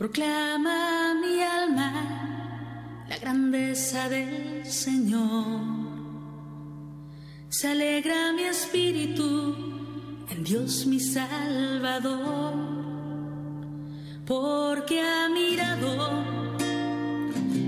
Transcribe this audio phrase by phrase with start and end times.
[0.00, 1.92] Proclama mi alma
[3.06, 5.60] la grandeza del Señor.
[7.50, 9.54] Se alegra mi espíritu
[10.30, 12.54] en Dios mi Salvador,
[14.24, 15.94] porque ha mirado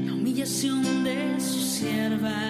[0.06, 2.40] la humillación de su sierva,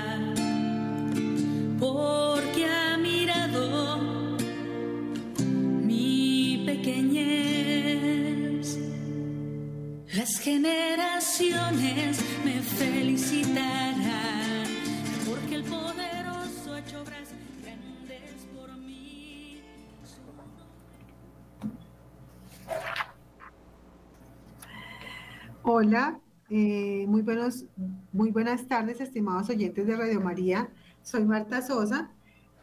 [11.95, 14.65] me felicitarán,
[15.29, 17.29] porque el poderoso ha hecho obras
[17.61, 19.61] grandes por mí.
[25.63, 27.67] Hola, eh, muy, buenos,
[28.11, 30.71] muy buenas tardes, estimados oyentes de Radio María.
[31.03, 32.11] Soy Marta Sosa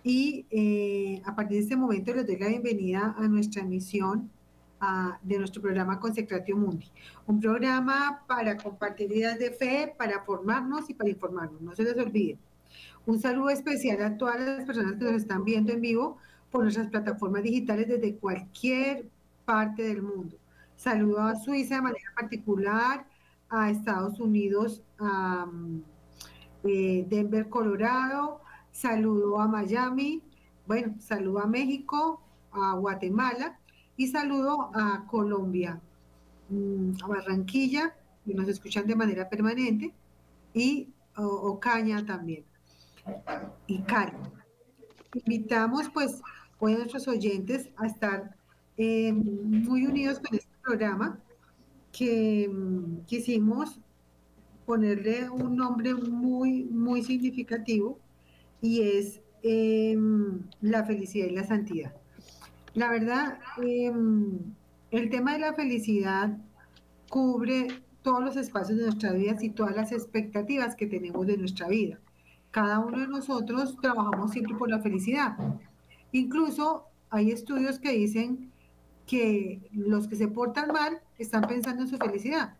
[0.04, 4.32] y eh, a partir de este momento les doy la bienvenida a nuestra emisión
[5.22, 6.90] de nuestro programa Consecratio Mundi.
[7.28, 11.62] Un programa para compartir ideas de fe, para formarnos y para informarnos.
[11.62, 12.38] No se les olvide.
[13.06, 16.18] Un saludo especial a todas las personas que nos están viendo en vivo
[16.50, 19.09] por nuestras plataformas digitales desde cualquier
[19.45, 20.38] parte del mundo.
[20.76, 23.06] Saludo a Suiza de manera particular,
[23.50, 25.46] a Estados Unidos, a
[26.64, 30.22] eh, Denver, Colorado, saludo a Miami,
[30.66, 33.59] bueno, saludo a México, a Guatemala
[34.00, 35.78] y saludo a Colombia,
[36.47, 37.94] mm, a Barranquilla,
[38.25, 39.94] que nos escuchan de manera permanente,
[40.53, 42.45] y Ocaña también,
[43.67, 44.14] y Cali.
[45.14, 46.22] Invitamos pues
[46.61, 48.38] a nuestros oyentes a estar
[48.78, 51.19] eh, muy unidos con este programa
[51.91, 53.81] que mm, quisimos
[54.66, 58.00] ponerle un nombre muy, muy significativo
[58.61, 61.94] y es em, la felicidad y la santidad.
[62.73, 64.39] La verdad, em,
[64.92, 66.38] el tema de la felicidad
[67.09, 67.67] cubre
[68.02, 72.00] todos los espacios de nuestra vida y todas las expectativas que tenemos de nuestra vida.
[72.52, 75.38] Cada uno de nosotros trabajamos siempre por la felicidad.
[76.12, 78.52] Incluso hay estudios que dicen
[79.06, 82.56] que los que se portan mal están pensando en su felicidad.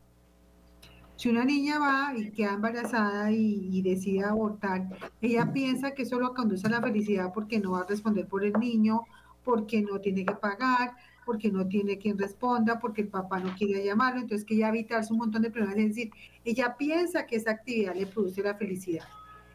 [1.16, 4.88] Si una niña va y queda embarazada y, decide abortar,
[5.22, 8.44] ella piensa que eso lo conduce a la felicidad porque no va a responder por
[8.44, 9.02] el niño,
[9.44, 10.96] porque no tiene que pagar,
[11.26, 15.14] porque no tiene quien responda, porque el papá no quiere llamarlo, entonces que ella evitarse
[15.14, 15.78] un montón de problemas.
[15.78, 16.12] Es decir,
[16.44, 19.06] ella piensa que esa actividad le produce la felicidad.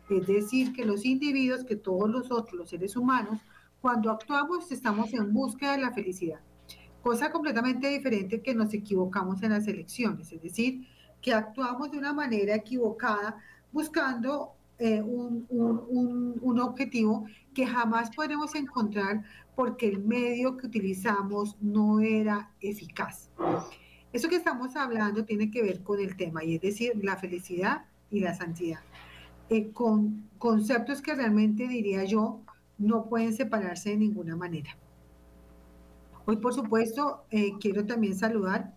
[0.09, 3.41] Es decir, que los individuos, que todos los otros, los seres humanos,
[3.81, 6.41] cuando actuamos estamos en búsqueda de la felicidad.
[7.03, 10.87] Cosa completamente diferente que nos equivocamos en las elecciones, es decir,
[11.21, 13.37] que actuamos de una manera equivocada
[13.73, 19.23] buscando eh, un, un- un- objetivo que jamás podremos encontrar
[19.55, 23.31] porque el medio que utilizamos no era eficaz.
[24.13, 27.85] Eso que estamos hablando tiene que ver con el tema, y es decir, la felicidad
[28.11, 28.81] y la santidad.
[29.51, 32.41] Eh, con conceptos que realmente diría yo
[32.79, 34.77] no pueden separarse de ninguna manera.
[36.27, 38.75] Hoy, por supuesto, eh, quiero también saludar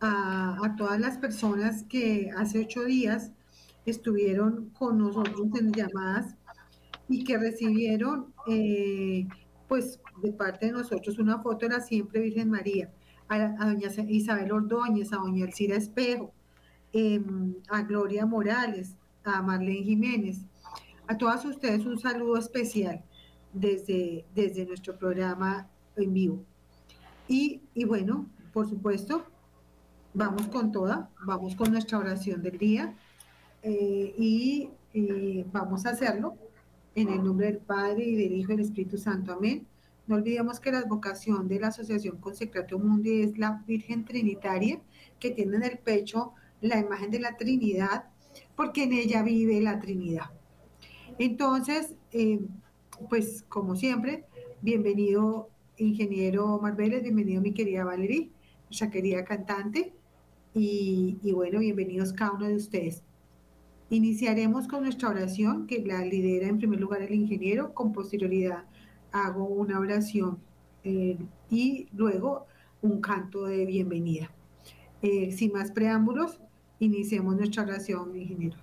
[0.00, 3.32] a, a todas las personas que hace ocho días
[3.86, 6.36] estuvieron con nosotros en llamadas
[7.08, 9.26] y que recibieron, eh,
[9.68, 12.92] pues, de parte de nosotros una foto de la siempre Virgen María,
[13.28, 16.32] a, doña Isabel Ordóñez, a doña Elcira Espejo,
[16.92, 20.44] em, a Gloria Morales, a Marlene Jiménez,
[21.06, 23.02] a todas ustedes un saludo especial
[23.52, 26.44] desde, desde nuestro programa en vivo.
[27.28, 29.24] Y, y bueno, por supuesto,
[30.14, 32.94] vamos con toda, vamos con nuestra oración del día
[33.62, 34.70] eh, y
[35.52, 36.36] vamos a hacerlo
[36.94, 39.32] en el nombre del Padre y del Hijo y del Espíritu Santo.
[39.32, 39.66] Amén.
[40.06, 44.80] No olvidemos que la vocación de la Asociación Consecratio Mundi es la Virgen Trinitaria,
[45.20, 48.06] que tiene en el pecho la imagen de la Trinidad,
[48.56, 50.30] porque en ella vive la Trinidad.
[51.18, 52.40] Entonces, eh,
[53.08, 54.24] pues como siempre,
[54.62, 58.30] bienvenido ingeniero Marbeles, bienvenido mi querida Valerie,
[58.64, 59.94] nuestra querida cantante,
[60.52, 63.04] y bueno, bienvenidos cada uno de ustedes.
[63.90, 68.64] Iniciaremos con nuestra oración, que la lidera en primer lugar el ingeniero, con posterioridad
[69.10, 70.38] hago una oración
[70.84, 71.18] eh,
[71.50, 72.46] y luego
[72.82, 74.30] un canto de bienvenida.
[75.02, 76.38] Eh, sin más preámbulos,
[76.78, 78.56] iniciemos nuestra oración, ingeniero.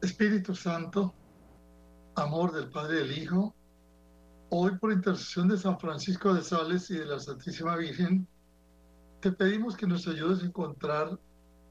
[0.00, 1.12] Espíritu Santo,
[2.14, 3.54] amor del Padre y del Hijo,
[4.54, 8.28] hoy por intercesión de San Francisco de Sales y de la Santísima Virgen,
[9.20, 11.18] te pedimos que nos ayudes a encontrar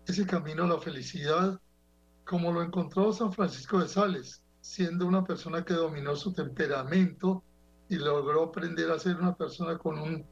[0.07, 1.62] ese camino a la felicidad
[2.25, 7.44] como lo encontró San Francisco de Sales, siendo una persona que dominó su temperamento
[7.88, 10.25] y logró aprender a ser una persona con un,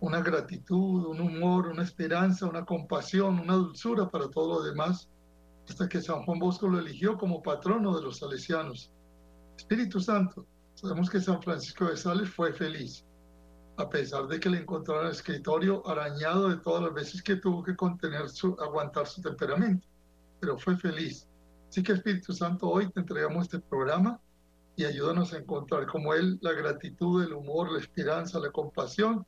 [0.00, 5.10] una gratitud, un humor, una esperanza, una compasión, una dulzura para todo lo demás,
[5.68, 8.90] hasta que San Juan Bosco lo eligió como patrono de los salesianos.
[9.58, 10.46] Espíritu Santo,
[10.82, 13.04] sabemos que San Francisco de Sales fue feliz,
[13.76, 17.62] a pesar de que le encontraron el escritorio arañado de todas las veces que tuvo
[17.62, 19.86] que contener su, aguantar su temperamento,
[20.40, 21.28] pero fue feliz.
[21.68, 24.20] Así que Espíritu Santo, hoy te entregamos este programa
[24.76, 29.24] y ayúdanos a encontrar como Él la gratitud, el humor, la esperanza, la compasión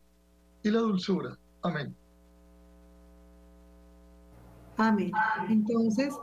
[0.62, 1.39] y la dulzura.
[1.62, 1.95] Amén.
[4.77, 5.12] Amén.
[5.49, 6.15] Entonces,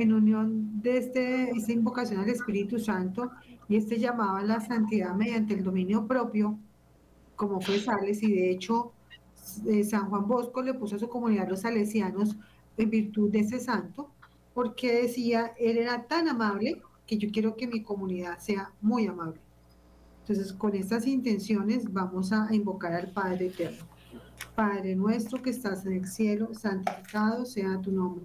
[0.00, 3.30] en unión de este, esta invocación al Espíritu Santo
[3.68, 6.58] y este llamado a la santidad mediante el dominio propio,
[7.36, 8.92] como fue Sales, y de hecho
[9.66, 12.36] eh, San Juan Bosco le puso a su comunidad los salesianos
[12.76, 14.10] en virtud de ese santo,
[14.54, 19.40] porque decía, él era tan amable que yo quiero que mi comunidad sea muy amable.
[20.20, 23.86] Entonces, con estas intenciones vamos a invocar al Padre Eterno.
[24.54, 28.24] Padre nuestro que estás en el cielo, santificado sea tu nombre.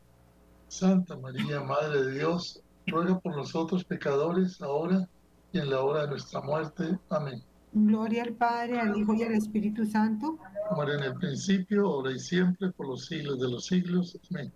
[0.71, 5.05] Santa María, Madre de Dios, ruega por nosotros pecadores, ahora
[5.51, 6.97] y en la hora de nuestra muerte.
[7.09, 7.43] Amén.
[7.73, 10.37] Gloria al Padre, al Hijo y al Espíritu Santo.
[10.69, 14.17] Como era en el principio, ahora y siempre, por los siglos de los siglos.
[14.31, 14.49] Amén.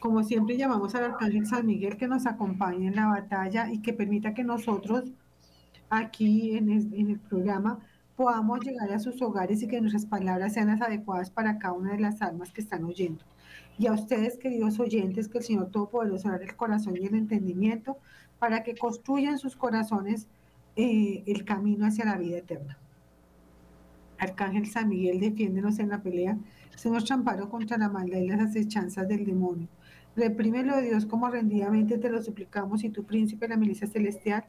[0.00, 3.92] Como siempre llamamos al Arcángel San Miguel que nos acompañe en la batalla y que
[3.92, 5.12] permita que nosotros
[5.90, 7.78] aquí en el, en el programa
[8.16, 11.92] podamos llegar a sus hogares y que nuestras palabras sean las adecuadas para cada una
[11.92, 13.24] de las almas que están oyendo.
[13.82, 17.98] Y a ustedes, queridos oyentes, que el Señor Todopoderoso abra el corazón y el entendimiento
[18.38, 20.28] para que construyan sus corazones
[20.76, 22.78] eh, el camino hacia la vida eterna.
[24.18, 26.38] Arcángel San Miguel, defiéndenos en la pelea.
[26.76, 29.66] Señor nuestro amparo contra la maldad y las acechanzas del demonio.
[30.14, 34.44] Reprímelo, Dios, como rendidamente te lo suplicamos, y tu príncipe, la milicia celestial,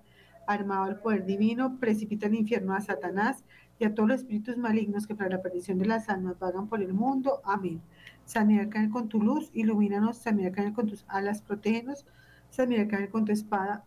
[0.46, 3.44] armado al poder divino, precipita al infierno a Satanás
[3.80, 6.84] y a todos los espíritus malignos que para la perdición de las almas vagan por
[6.84, 7.42] el mundo.
[7.44, 7.82] Amén.
[8.26, 10.18] San Miguel con tu luz, ilumínanos.
[10.18, 12.06] San Miguel con tus alas, protégenos.
[12.50, 13.84] San Miguel con tu espada,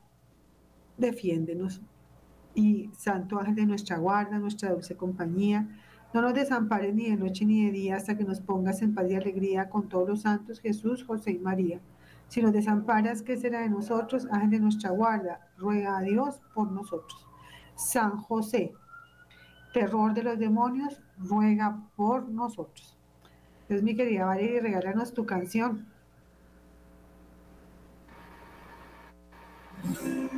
[0.97, 1.81] defiéndenos.
[2.55, 5.69] Y Santo Ángel de nuestra guarda, nuestra dulce compañía,
[6.15, 9.11] no nos desampares ni de noche ni de día hasta que nos pongas en paz
[9.11, 11.81] y alegría con todos los santos, Jesús, José y María.
[12.29, 14.27] Si nos desamparas, ¿qué será de nosotros?
[14.31, 17.27] Ángel de nuestra guarda, ruega a Dios por nosotros.
[17.75, 18.73] San José,
[19.75, 22.96] terror de los demonios, ruega por nosotros.
[23.69, 25.87] Entonces, mi querida Valeria, regálanos tu canción.
[29.83, 30.37] Tú,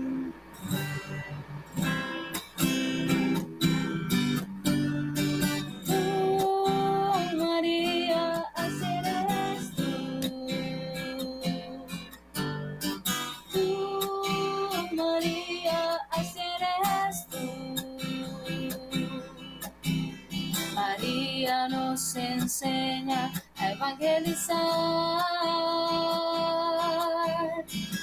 [23.88, 24.58] evangelizar.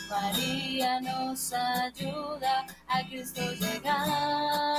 [0.10, 4.75] María nos ayuda a Cristo llegar.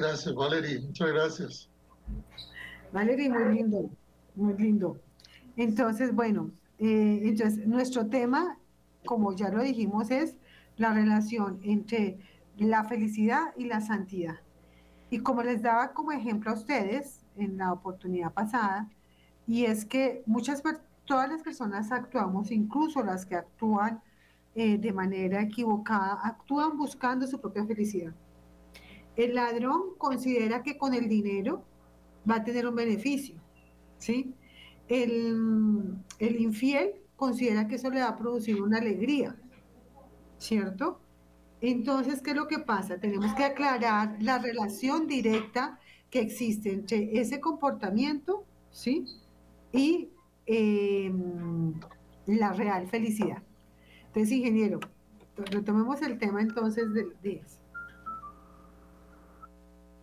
[0.00, 0.80] Gracias, Valerie.
[0.80, 1.68] Muchas gracias.
[2.92, 3.90] Valeria, muy lindo,
[4.36, 4.96] muy lindo.
[5.56, 8.58] Entonces, bueno, eh, entonces nuestro tema,
[9.04, 10.36] como ya lo dijimos, es
[10.76, 12.18] la relación entre
[12.56, 14.36] la felicidad y la santidad.
[15.10, 18.88] Y como les daba como ejemplo a ustedes en la oportunidad pasada,
[19.48, 20.62] y es que muchas
[21.06, 24.00] todas las personas actuamos, incluso las que actúan
[24.54, 28.14] eh, de manera equivocada, actúan buscando su propia felicidad.
[29.18, 31.64] El ladrón considera que con el dinero
[32.28, 33.34] va a tener un beneficio,
[33.98, 34.32] ¿sí?
[34.86, 39.34] El, el infiel considera que eso le va a producir una alegría,
[40.38, 41.00] ¿cierto?
[41.60, 43.00] Entonces, ¿qué es lo que pasa?
[43.00, 49.04] Tenemos que aclarar la relación directa que existe entre ese comportamiento, ¿sí?
[49.72, 50.10] Y
[50.46, 51.74] em,
[52.26, 53.42] la real felicidad.
[54.06, 54.78] Entonces, ingeniero,
[55.36, 57.42] retomemos el tema entonces de, de.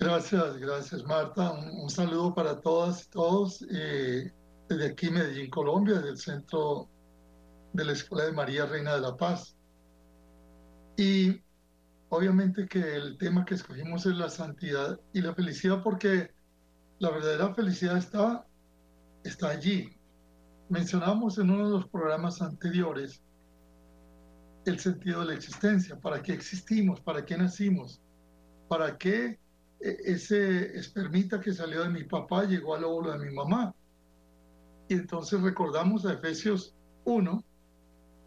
[0.06, 1.54] Gracias, gracias Marta.
[1.54, 3.66] Un, saludo para todas y todos.
[3.72, 4.32] Eh,
[4.70, 6.88] desde aquí, Medellín, Colombia, del centro
[7.74, 9.58] de la Escuela de María Reina de la Paz.
[10.96, 11.42] Y
[12.10, 16.30] obviamente que el tema que escogimos es la santidad y la felicidad porque
[17.00, 18.46] la verdadera felicidad está,
[19.24, 19.90] está allí.
[20.70, 23.24] Mencionamos en uno de los programas anteriores
[24.68, 28.00] el sentido de la existencia, para qué existimos, para qué nacimos,
[28.68, 29.40] para qué
[29.86, 33.74] ese espermita que salió de mi papá llegó al óvulo de mi mamá.
[34.88, 37.44] Y entonces recordamos a Efesios 1,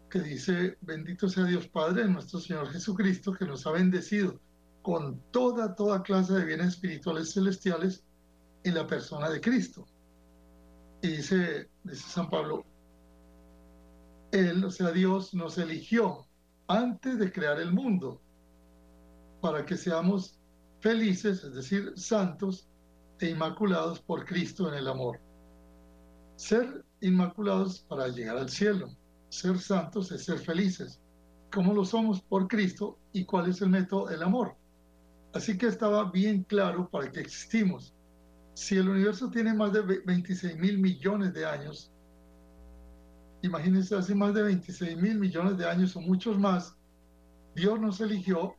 [0.09, 4.39] que dice, bendito sea Dios Padre nuestro Señor Jesucristo, que nos ha bendecido
[4.81, 8.03] con toda, toda clase de bienes espirituales celestiales
[8.63, 9.85] en la persona de Cristo.
[11.01, 12.65] Y dice, dice San Pablo,
[14.31, 16.25] Él, o sea, Dios nos eligió
[16.67, 18.21] antes de crear el mundo
[19.41, 20.38] para que seamos
[20.79, 22.67] felices, es decir, santos
[23.19, 25.19] e inmaculados por Cristo en el amor.
[26.35, 28.89] Ser inmaculados para llegar al cielo
[29.29, 30.99] ser santos es ser felices.
[31.51, 32.21] ¿Cómo lo somos?
[32.21, 32.99] Por Cristo.
[33.13, 34.09] ¿Y cuál es el método?
[34.09, 34.55] El amor.
[35.33, 37.93] Así que estaba bien claro para qué existimos.
[38.55, 41.91] Si el universo tiene más de 26 mil millones de años,
[43.41, 46.75] imagínense, hace más de 26 mil millones de años o muchos más,
[47.55, 48.55] Dios nos eligió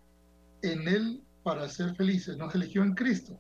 [0.63, 3.39] en Él para ser felices, nos eligió en Cristo,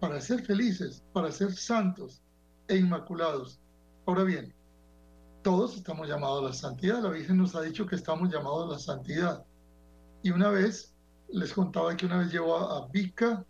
[0.00, 2.22] para ser felices, para ser santos
[2.68, 3.60] e inmaculados.
[4.06, 4.54] Ahora bien,
[5.42, 7.02] todos estamos llamados a la santidad.
[7.02, 9.44] La Virgen nos ha dicho que estamos llamados a la santidad.
[10.22, 10.94] Y una vez,
[11.28, 13.44] les contaba que una vez llevó a, Vika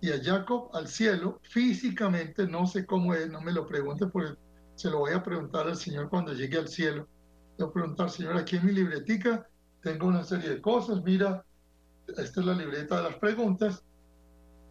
[0.00, 4.34] y a Jacob al cielo, físicamente, no sé cómo es, no me lo pregunte, porque
[4.74, 7.08] se lo voy a preguntar al Señor cuando llegue al cielo.
[7.58, 9.46] Le voy a preguntar, Señor, aquí en mi libretica
[9.82, 11.44] tengo una serie de cosas, mira,
[12.08, 13.84] esta es la libreta de las preguntas,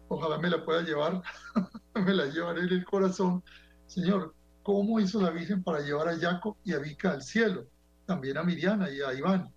[0.08, 1.22] ojalá me la pueda llevar,
[1.94, 3.42] me la llevaré en el corazón.
[3.86, 7.66] Señor, cómo hizo la Virgen para llevar a Jacob y a Vika al cielo,
[8.04, 9.52] también a Miriana y a Iván.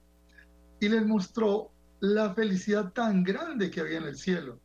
[0.79, 4.59] Y les mostró la felicidad tan grande que había en el cielo.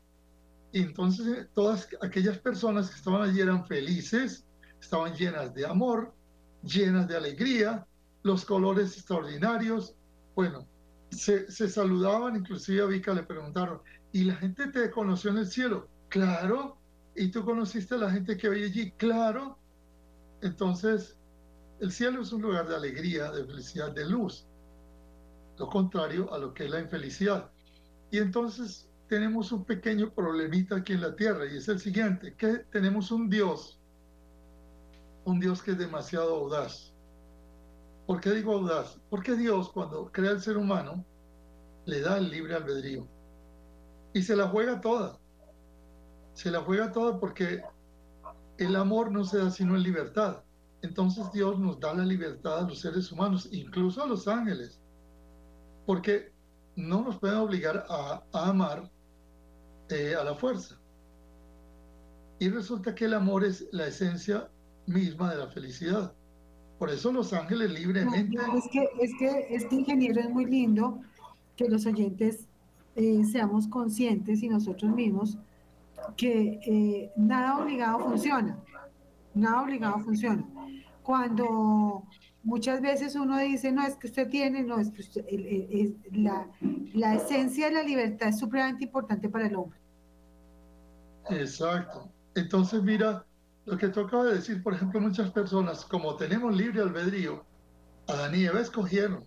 [0.72, 4.44] Y entonces eh, todas aquellas personas que estaban allí eran felices,
[4.80, 6.14] estaban llenas de amor,
[6.62, 7.86] llenas de alegría,
[8.22, 9.94] los colores extraordinarios.
[10.34, 10.66] Bueno,
[11.14, 13.80] se, saludaban, inclusive a Vika le preguntaron,
[14.12, 15.88] ¿y la gente te conoció en el cielo?
[16.08, 16.76] Claro.
[17.16, 18.90] ¿Y tú conociste a la gente que había allí?
[18.92, 19.58] Claro.
[20.42, 21.16] Entonces,
[21.80, 24.46] el cielo es un lugar de alegría, de felicidad, de luz,
[25.58, 27.50] lo contrario a lo que es la infelicidad.
[28.10, 32.58] Y entonces tenemos un pequeño problemita aquí en la tierra y es el siguiente, que
[32.70, 33.80] tenemos un Dios,
[35.24, 36.93] un Dios que es demasiado audaz.
[38.06, 39.00] ¿Por qué digo audaz?
[39.08, 41.04] Porque Dios cuando crea al ser humano
[41.86, 43.06] le da el libre albedrío
[44.12, 45.18] y se la juega toda.
[46.34, 47.62] Se la juega toda porque
[48.58, 50.42] el amor no se da sino en libertad.
[50.82, 54.80] Entonces Dios nos da la libertad a los seres humanos, incluso a los ángeles,
[55.86, 56.32] porque
[56.76, 58.90] no nos pueden obligar a, amar
[59.88, 60.78] eh, a la fuerza.
[62.38, 64.50] Y resulta que el amor es la esencia
[64.86, 66.12] misma de la felicidad.
[66.84, 68.36] Por eso los ángeles libremente...
[68.58, 71.00] es, que, es, que, este ingeniero es muy lindo
[71.56, 72.46] que los oyentes
[72.94, 75.38] eh, seamos conscientes y nosotros mismos
[76.14, 78.58] que eh, nada obligado funciona,
[79.32, 80.44] nada obligado funciona.
[81.02, 82.04] Cuando
[82.42, 86.46] muchas veces uno dice, no, es que usted tiene, no, es que la,
[86.92, 89.78] la esencia de la libertad es supremamente importante para el hombre.
[91.30, 92.10] Exacto.
[92.34, 93.24] Entonces, mira,
[93.66, 97.44] lo que tú acabas de decir, por ejemplo, muchas personas, como tenemos libre albedrío,
[98.06, 99.24] Adán y Eva escogieron.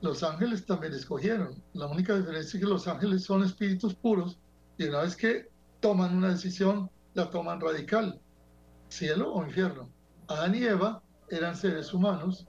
[0.00, 1.62] Los ángeles también escogieron.
[1.72, 4.38] La única diferencia es que los ángeles son espíritus puros
[4.76, 5.48] y una vez que
[5.80, 8.20] toman una decisión, la toman radical,
[8.88, 9.90] cielo o infierno.
[10.28, 12.46] Adán y Eva eran seres humanos,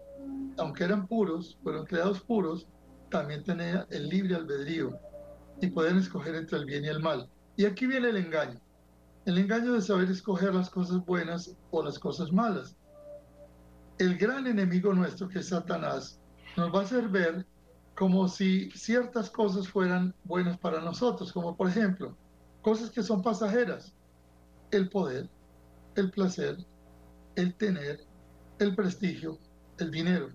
[0.57, 2.67] aunque eran puros, fueron creados puros,
[3.09, 4.99] también tenían el libre albedrío
[5.61, 7.29] y pueden escoger entre el bien y el mal.
[7.57, 8.59] Y aquí viene el engaño.
[9.29, 12.75] El engaño de saber escoger las cosas buenas o las cosas malas.
[13.99, 16.19] El gran enemigo nuestro, que es Satanás,
[16.57, 17.45] nos va a hacer ver
[17.95, 22.17] como si ciertas cosas fueran buenas para nosotros, como por ejemplo,
[22.63, 23.93] cosas que son pasajeras,
[24.71, 25.29] el poder,
[25.93, 26.65] el placer,
[27.35, 28.03] el tener,
[28.57, 29.37] el prestigio,
[29.77, 30.29] el dinero.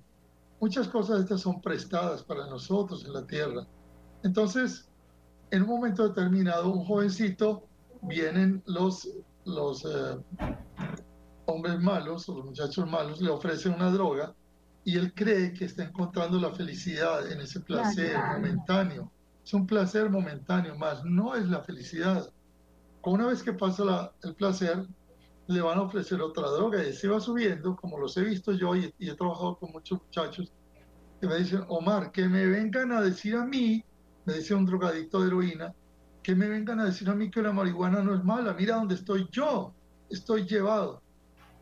[0.60, 3.66] Muchas cosas estas son prestadas para nosotros en la tierra.
[4.22, 4.88] Entonces,
[5.50, 7.66] en un momento determinado, un jovencito,
[8.06, 9.08] vienen los,
[9.44, 10.18] los eh,
[11.46, 14.34] hombres malos o los muchachos malos, le ofrecen una droga
[14.84, 19.10] y él cree que está encontrando la felicidad en ese placer momentáneo.
[19.42, 22.30] Es un placer momentáneo, más no es la felicidad.
[23.02, 24.86] Una vez que pasa el placer,
[25.46, 28.74] le van a ofrecer otra droga y se va subiendo, como los he visto yo
[28.76, 30.52] y, he trabajado con muchos muchachos
[31.20, 33.84] que me dicen, Omar, que me vengan a decir a mí,
[34.24, 35.74] me dice un drogadicto de heroína,
[36.24, 38.94] que me vengan a decir a mí que la marihuana no es mala, mira dónde
[38.94, 39.74] estoy yo,
[40.08, 41.02] estoy llevado.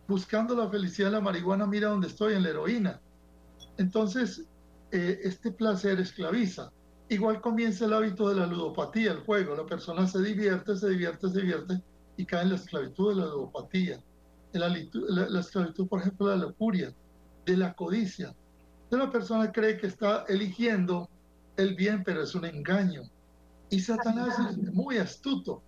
[0.07, 3.01] Buscando la felicidad de la marihuana, mira dónde estoy en la heroína.
[3.77, 4.47] Entonces,
[4.93, 6.71] eh, este placer esclaviza.
[7.09, 9.57] Igual comienza el hábito de la ludopatía, el juego.
[9.57, 11.83] La persona se divierte, se divierte, se divierte
[12.17, 14.01] y cae en la esclavitud de la ludopatía,
[14.53, 16.95] en la, esclavitud, por ejemplo, de la lujuria,
[17.45, 18.33] de la codicia.
[18.91, 21.09] La persona cree que está eligiendo
[21.57, 23.03] el bien, pero es un engaño.
[23.73, 25.63] Y Satanás es muy astuto.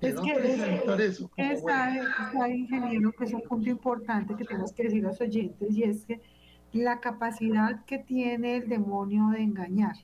[0.00, 0.60] Es que es,
[0.98, 5.70] eso está, ingeniero, que es un punto importante que tenemos que decir a los oyentes,
[5.70, 6.20] y es que
[6.72, 9.94] la capacidad que tiene el demonio de engañar,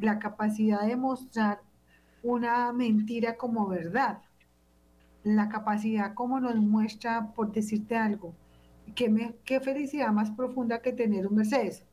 [0.00, 1.60] la capacidad de mostrar
[2.24, 4.18] una mentira como verdad,
[5.22, 8.34] la capacidad como nos muestra, por decirte algo,
[8.96, 11.84] qué, qué felicidad más profunda que tener un Mercedes.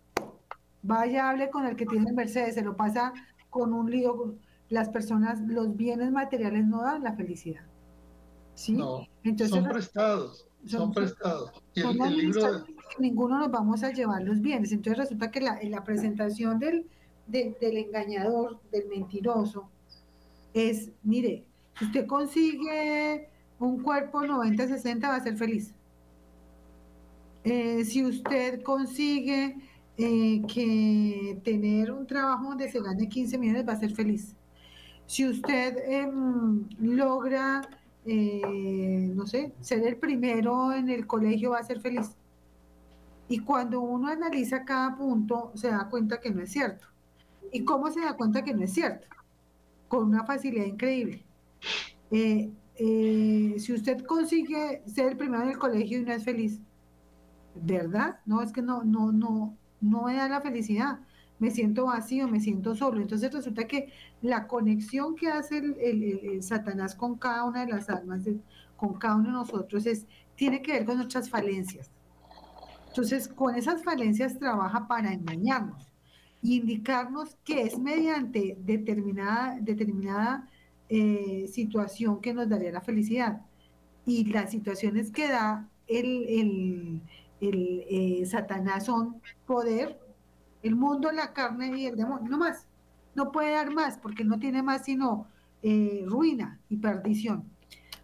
[0.82, 3.14] Vaya, hable con el que tiene el Mercedes, se lo pasa
[3.52, 4.36] con un lío.
[4.70, 7.64] Las personas, los bienes materiales no dan la felicidad.
[8.56, 8.74] ¿Sí?
[8.74, 11.52] No, Entonces, son prestados, son, prestados.
[11.74, 12.64] Y el, libro
[13.00, 14.72] Ninguno nos vamos a llevar los bienes.
[14.72, 16.88] Entonces resulta que la, la presentación del,
[17.28, 19.70] del engañador, del mentiroso,
[20.54, 21.46] es, mire,
[21.78, 23.30] si usted consigue
[23.60, 25.74] un cuerpo 90-60 va a ser feliz.
[27.44, 29.56] Eh, si usted consigue
[29.98, 34.36] eh, que tener un trabajo donde se gane 15 millones va a ser feliz.
[35.08, 37.62] Si usted em, logra,
[38.06, 42.16] eh, no sé, ser el primero en el colegio va a ser feliz.
[43.28, 46.88] Y cuando uno analiza cada punto, se da cuenta que no es cierto.
[47.52, 49.08] ¿Y cómo se da cuenta que no es cierto?
[49.88, 51.24] Con una facilidad increíble.
[52.12, 56.60] Eh, eh, si usted consigue ser el primero en el colegio y no es feliz,
[57.56, 58.20] ¿verdad?
[58.26, 61.00] No, es que no, no, no, no me da la felicidad.
[61.40, 63.02] Me siento vacío, me siento solo.
[63.02, 68.24] Entonces resulta que la conexión que hace el, Satanás con cada una de las almas,
[68.78, 71.92] con cada uno de nosotros, es, tiene que ver con nuestras falencias.
[72.88, 75.92] Entonces, con esas falencias trabaja para engañarnos
[76.54, 80.48] indicarnos que es mediante determinada, determinada
[80.90, 83.42] eh, situación que nos daría la felicidad.
[84.06, 87.02] Y las situaciones que da el, el,
[87.42, 90.00] el eh, Satanás son poder,
[90.66, 92.68] el mundo, la carne y el demonio, no más.
[93.14, 95.28] No puede dar más porque no tiene más sino
[95.62, 97.48] eh, ruina y perdición.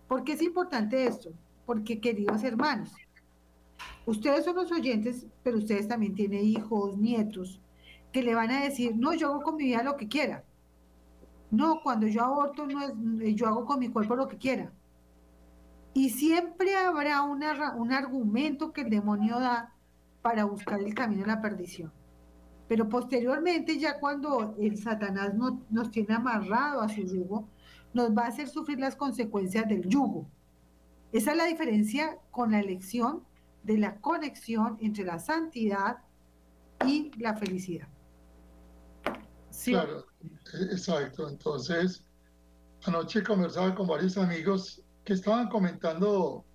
[0.08, 1.32] ¿Por qué es importante esto?
[1.66, 2.94] Porque, queridos hermanos,
[4.06, 7.60] ustedes son los oyentes, pero ustedes también tienen hijos, nietos,
[8.12, 10.44] que le van a decir, no, yo hago con mi vida lo que quiera.
[11.50, 12.94] No, cuando yo aborto, no es,
[13.36, 14.72] yo hago con mi cuerpo lo que quiera.
[15.94, 19.74] Y siempre habrá una, un argumento que el demonio da
[20.22, 21.92] para buscar el camino de la perdición.
[22.72, 25.34] Pero posteriormente, ya cuando el Satanás
[25.70, 27.50] nos tiene amarrado a su yugo,
[27.94, 30.26] nos va a hacer sufrir las consecuencias del yugo.
[31.12, 33.26] Esa es la diferencia con la elección
[33.64, 35.98] de la conexión entre la santidad
[36.88, 37.90] y la felicidad.
[39.66, 40.06] Claro,
[40.54, 41.28] e-, exacto.
[41.28, 42.06] Entonces,
[42.86, 46.46] anoche conversaba con varios amigos que estaban comentando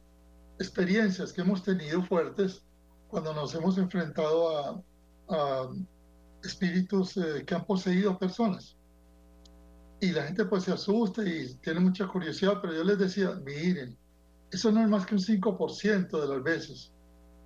[0.59, 2.65] experiencias que hemos tenido fuertes
[3.09, 4.83] cuando nos hemos enfrentado
[5.29, 5.71] a,
[6.47, 8.77] espíritus eh, que han poseído personas.
[10.01, 13.97] Y la gente pues se asusta y tiene mucha curiosidad, pero yo les decía, miren,
[14.51, 16.93] eso no es más que un 5% de las veces.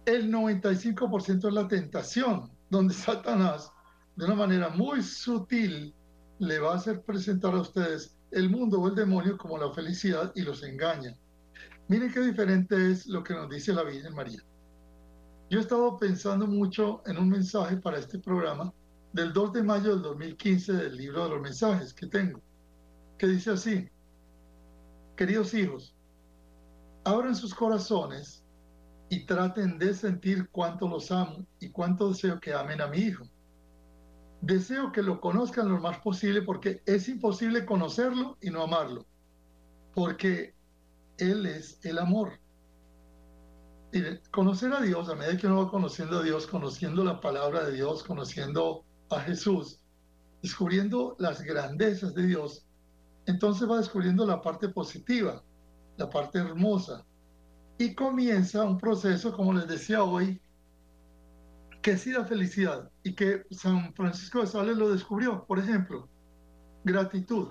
[0.06, 3.70] El 95% es la tentación, donde Satanás
[4.16, 5.94] de una manera muy sutil,
[6.38, 10.32] le va a hacer presentar a ustedes el mundo o el demonio como la felicidad
[10.34, 11.14] y los engaña.
[11.88, 14.42] Miren qué diferente es lo que nos dice la Virgen María.
[15.50, 18.72] Yo he estado pensando mucho en un mensaje para este programa
[19.12, 22.40] del 2 de mayo del 2015 del libro de los mensajes que tengo,
[23.18, 23.88] que dice así,
[25.16, 25.94] queridos hijos,
[27.04, 28.44] abran sus corazones
[29.08, 33.24] y traten de sentir cuánto los amo y cuánto deseo que amen a mi hijo
[34.40, 39.04] Deseo que lo conozcan lo más posible porque es imposible conocerlo y no amarlo,
[39.94, 40.54] porque
[41.18, 42.40] Él es el amor.
[44.30, 47.74] Conocer a Dios, a medida que uno va conociendo a Dios, conociendo la palabra de
[47.74, 49.80] Dios, conociendo a Jesús,
[50.42, 52.66] descubriendo las grandezas de Dios,
[53.26, 55.42] entonces va descubriendo la parte positiva,
[55.96, 57.04] la parte hermosa.
[57.78, 60.40] Y comienza un proceso, como les decía hoy,
[61.82, 65.44] que es la felicidad y que San Francisco de Sales lo descubrió.
[65.46, 66.08] Por ejemplo,
[66.84, 67.48] gratitud.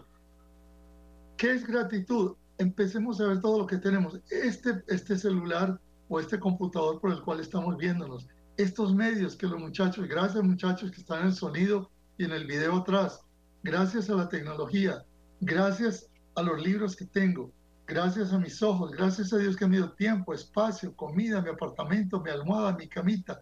[1.38, 2.36] ¿Qué es gratitud?
[2.58, 4.20] Empecemos a ver todo lo que tenemos.
[4.30, 8.28] Este, este celular o este computador por el cual estamos viéndonos.
[8.60, 12.46] Estos medios que los muchachos, gracias muchachos que están en el sonido y en el
[12.46, 13.22] video atrás,
[13.64, 15.06] gracias a la tecnología,
[15.40, 17.54] gracias a los libros que tengo,
[17.88, 22.20] gracias a mis ojos, gracias a Dios que me dio tiempo, espacio, comida, mi apartamento,
[22.20, 23.40] mi almohada, mi camita,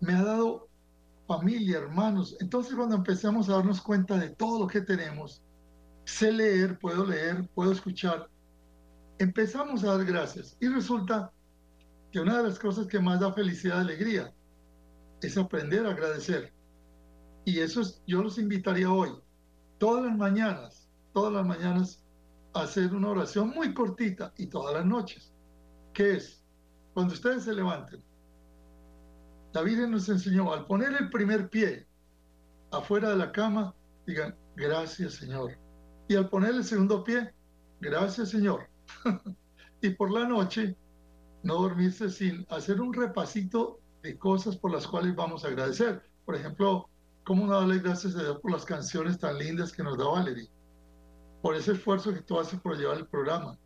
[0.00, 0.70] me ha dado
[1.28, 2.34] familia, hermanos.
[2.40, 5.42] Entonces cuando empezamos a darnos cuenta de todo lo que tenemos,
[6.06, 8.30] sé leer, puedo leer, puedo escuchar,
[9.18, 10.56] empezamos a dar gracias.
[10.60, 11.30] Y resulta
[12.10, 14.32] que una de las cosas que más da felicidad y alegría
[15.22, 16.52] es aprender a agradecer.
[17.44, 19.10] Y eso es, yo los invitaría hoy,
[19.78, 22.02] todas las mañanas, todas las mañanas,
[22.54, 25.32] a hacer una oración muy cortita y todas las noches.
[25.92, 26.44] ¿Qué es?
[26.94, 28.02] Cuando ustedes se levanten,
[29.52, 31.86] la Virgen nos enseñó, al poner el primer pie
[32.72, 33.74] afuera de la cama,
[34.06, 35.58] digan, gracias Señor.
[36.08, 37.32] Y al poner el segundo pie,
[37.80, 38.68] gracias Señor.
[39.80, 40.76] y por la noche,
[41.42, 46.02] no dormirse sin hacer un repasito de cosas por las cuales vamos a agradecer.
[46.24, 46.88] Por ejemplo,
[47.24, 50.48] cómo darle gracias a Dios por las canciones tan lindas que nos da Valerie,
[51.42, 53.58] por ese esfuerzo que tú haces por llevar el programa.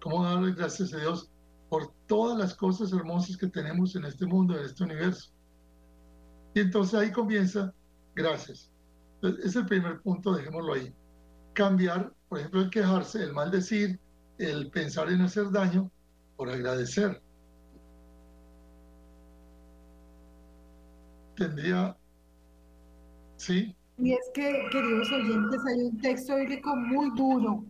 [0.00, 1.28] Cómo darle gracias a Dios
[1.68, 5.30] por todas las cosas hermosas que tenemos en este mundo, en este universo.
[6.54, 7.72] Y entonces ahí comienza,
[8.14, 8.70] gracias.
[9.22, 10.94] es el primer punto, dejémoslo ahí.
[11.52, 14.00] Cambiar, por ejemplo, el quejarse, el maldecir,
[14.38, 15.90] el pensar en hacer daño,
[16.36, 17.22] por agradecer.
[21.40, 21.96] Tendría,
[23.38, 23.74] ¿sí?
[23.96, 27.64] Y es que, queridos oyentes, hay un texto bíblico muy duro,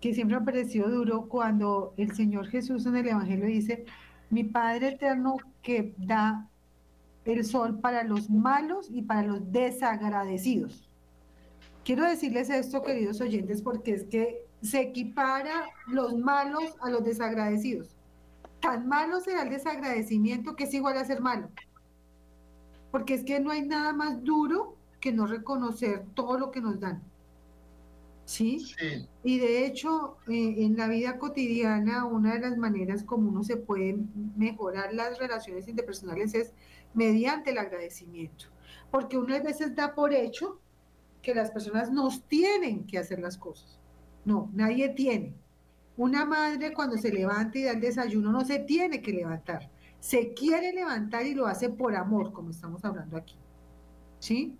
[0.00, 3.84] que siempre ha parecido duro cuando el Señor Jesús en el Evangelio dice,
[4.30, 6.50] mi Padre eterno que da
[7.24, 10.90] el sol para los malos y para los desagradecidos.
[11.84, 17.96] Quiero decirles esto, queridos oyentes, porque es que se equipara los malos a los desagradecidos.
[18.60, 21.48] Tan malo será el desagradecimiento que es igual a ser malo.
[22.92, 26.78] Porque es que no hay nada más duro que no reconocer todo lo que nos
[26.78, 27.02] dan.
[28.24, 28.64] ¿Sí?
[29.24, 33.56] Y de hecho, eh, en la vida cotidiana, una de las maneras como uno se
[33.56, 33.98] puede
[34.36, 36.52] mejorar las relaciones interpersonales es
[36.94, 38.46] mediante el agradecimiento.
[38.90, 40.60] Porque uno a veces da por hecho
[41.20, 43.80] que las personas nos tienen que hacer las cosas.
[44.24, 45.34] No, nadie tiene.
[45.96, 49.70] Una madre cuando se levanta y da el desayuno no se tiene que levantar.
[50.02, 53.36] Se quiere levantar y lo hace por amor, como estamos hablando aquí.
[54.18, 54.58] ¿Sí?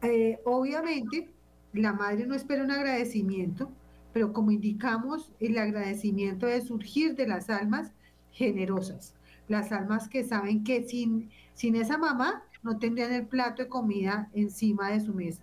[0.00, 1.28] Eh, obviamente,
[1.72, 3.68] la madre no espera un agradecimiento,
[4.12, 7.90] pero como indicamos, el agradecimiento debe surgir de las almas
[8.30, 9.16] generosas,
[9.48, 14.30] las almas que saben que sin, sin esa mamá no tendrían el plato de comida
[14.34, 15.42] encima de su mesa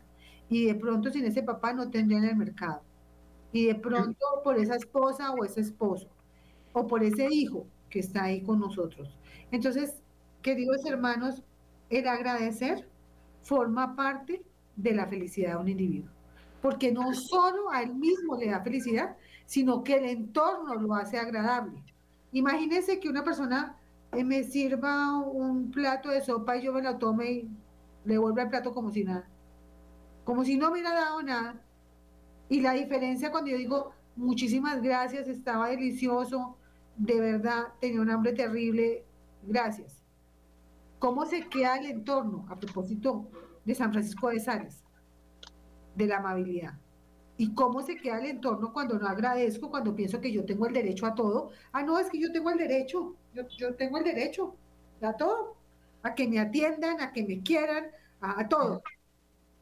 [0.50, 2.82] y de pronto sin ese papá no tendrían el mercado
[3.52, 6.08] y de pronto por esa esposa o ese esposo,
[6.72, 9.10] o por ese hijo que está ahí con nosotros.
[9.52, 10.02] Entonces,
[10.42, 11.44] queridos hermanos,
[11.90, 12.88] el agradecer
[13.42, 14.44] forma parte
[14.76, 16.10] de la felicidad de un individuo,
[16.62, 21.18] porque no solo a él mismo le da felicidad, sino que el entorno lo hace
[21.18, 21.84] agradable.
[22.32, 23.76] Imagínense que una persona
[24.12, 27.50] eh, me sirva un plato de sopa y yo me lo tome y
[28.06, 29.28] le vuelva el plato como si nada,
[30.24, 31.56] como si no me hubiera dado nada
[32.50, 36.58] y la diferencia cuando yo digo muchísimas gracias, estaba delicioso,
[37.00, 39.06] de verdad tenía un hambre terrible,
[39.44, 40.04] gracias.
[41.00, 43.26] ¿Cómo se queda el entorno a propósito
[43.64, 44.84] de San Francisco de Sales?
[45.96, 46.78] De la amabilidad.
[47.38, 50.74] ¿Y cómo se queda el entorno cuando no agradezco, cuando pienso que yo tengo el
[50.74, 51.52] derecho a todo?
[51.72, 54.56] Ah, no, es que yo tengo el derecho, yo, yo tengo el derecho
[55.02, 55.56] a todo,
[56.04, 57.86] a que me atiendan, a que me quieran,
[58.20, 58.84] a, a todo.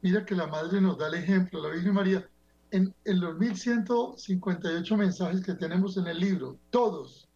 [0.02, 2.28] Mira que la madre nos da el ejemplo, la Virgen María
[2.72, 7.27] en, los 1158 mensajes que tenemos en el libro, todos,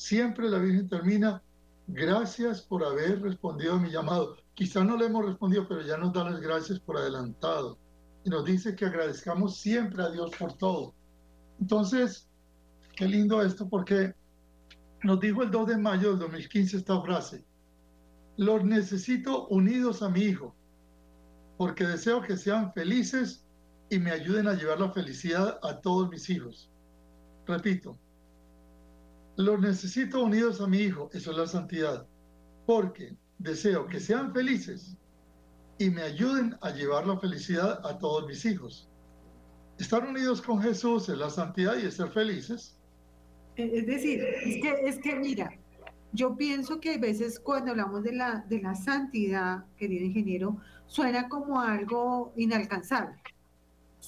[0.00, 1.42] siempre la Virgen termina,
[1.86, 4.36] gracias por haber respondido a mi llamado.
[4.54, 7.78] Quizá no le hemos respondido, pero ya nos da las gracias por adelantado.
[8.24, 10.94] Y nos dice que agradezcamos siempre a Dios por todo.
[11.60, 12.26] Entonces,
[12.96, 14.14] qué lindo esto, porque
[15.02, 17.44] nos dijo el 2 de mayo del 2015 esta frase,
[18.38, 20.56] los necesito unidos a mi hijo.
[21.58, 23.44] porque deseo que sean felices
[23.90, 26.70] y me ayuden a llevar la felicidad a todos mis hijos.
[27.46, 27.98] Repito,
[29.36, 32.06] los necesito unidos a mi hijo, eso es la santidad,
[32.66, 34.96] porque deseo que sean felices
[35.78, 38.90] y me ayuden a llevar la felicidad a todos mis hijos.
[39.78, 42.78] Estar unidos con Jesús es la santidad y es ser felices.
[43.56, 45.50] Eh, Es decir, es que, es que mira,
[46.12, 51.28] yo pienso que a veces cuando hablamos de la, de la santidad, querido ingeniero, suena
[51.28, 53.16] como algo inalcanzable.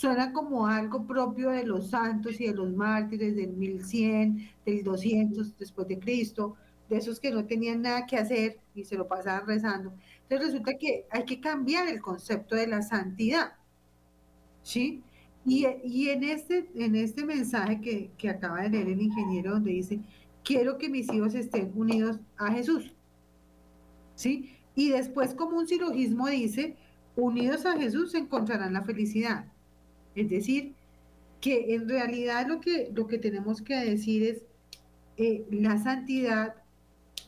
[0.02, 5.56] Suena como algo propio de los santos y de los mártires del 1100, del 200
[5.56, 6.56] después de Cristo,
[6.90, 9.94] de esos que no tenían nada que hacer y se lo pasaban rezando.
[10.22, 13.52] Entonces resulta que hay que cambiar el concepto de la santidad.
[14.64, 15.04] ¿Sí?
[15.46, 19.70] Y, y en, este, en este mensaje que, que acaba de leer el ingeniero, donde
[19.70, 20.00] dice,
[20.42, 22.92] quiero que mis hijos estén unidos a Jesús.
[24.16, 24.56] ¿Sí?
[24.74, 26.76] Y después, como un silogismo dice,
[27.14, 29.51] unidos a Jesús encontrarán la felicidad.
[30.14, 30.74] Es decir,
[31.40, 34.42] que en realidad lo que, lo que tenemos que decir es,
[35.16, 36.54] eh, la santidad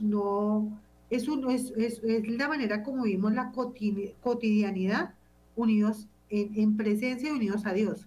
[0.00, 5.14] no es, un, es, la manera como vivimos la coti- cotidianidad
[5.56, 8.06] unidos en, en presencia y unidos a Dios.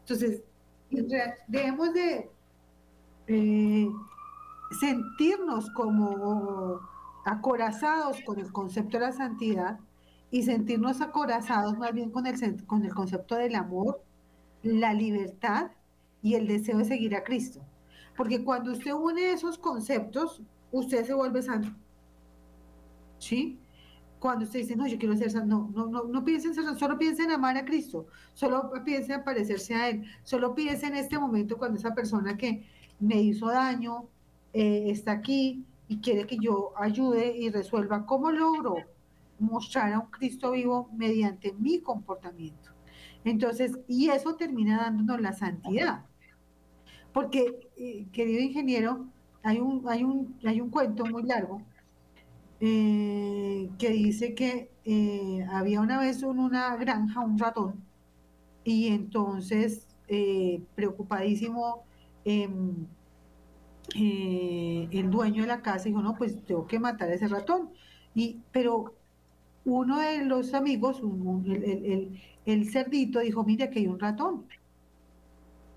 [0.00, 0.42] Entonces,
[1.48, 2.28] debemos de
[3.28, 3.88] eh,
[4.80, 6.80] sentirnos como
[7.24, 9.78] acorazados con el concepto de la santidad
[10.30, 14.02] y sentirnos acorazados más bien con el, con el concepto del amor,
[14.62, 15.72] la libertad
[16.22, 17.60] y el deseo de seguir a Cristo.
[18.16, 21.68] Porque cuando usted une esos conceptos, usted se vuelve santo.
[23.18, 23.58] ¿Sí?
[24.18, 26.64] Cuando usted dice, no, yo quiero ser santo, no, no, no, no piense en ser
[26.64, 30.86] santo, solo piense en amar a Cristo, solo piense en parecerse a Él, solo piense
[30.86, 32.64] en este momento cuando esa persona que
[33.00, 34.08] me hizo daño
[34.52, 38.76] eh, está aquí y quiere que yo ayude y resuelva cómo logro
[39.40, 42.61] mostrar a un Cristo vivo mediante mi comportamiento.
[43.24, 46.04] Entonces, y eso termina dándonos la santidad.
[47.12, 49.06] Porque, eh, querido ingeniero,
[49.42, 51.62] hay un, hay un, hay un cuento muy largo
[52.60, 57.84] eh, que dice que eh, había una vez en una granja un ratón
[58.64, 59.88] y entonces,
[60.74, 61.84] preocupadísimo,
[62.24, 62.86] em,
[63.94, 67.70] el dueño de la casa dijo, no, pues tengo que matar a ese ratón.
[68.14, 68.94] Y, pero
[69.64, 71.00] uno de los amigos,
[72.44, 74.46] el cerdito, dijo, mire, que hay un ratón.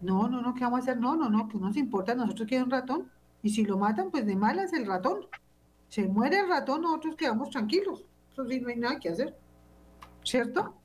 [0.01, 0.99] No, no, no, ¿qué vamos a hacer?
[0.99, 3.09] No, no, no, que no nos importa a nosotros que hay un ratón.
[3.41, 5.25] Y si lo matan, pues de malas el ratón.
[5.87, 8.03] Se muere el ratón, nosotros quedamos tranquilos.
[8.31, 9.37] Eso sí, no hay nada que hacer.
[10.23, 10.75] ¿Cierto?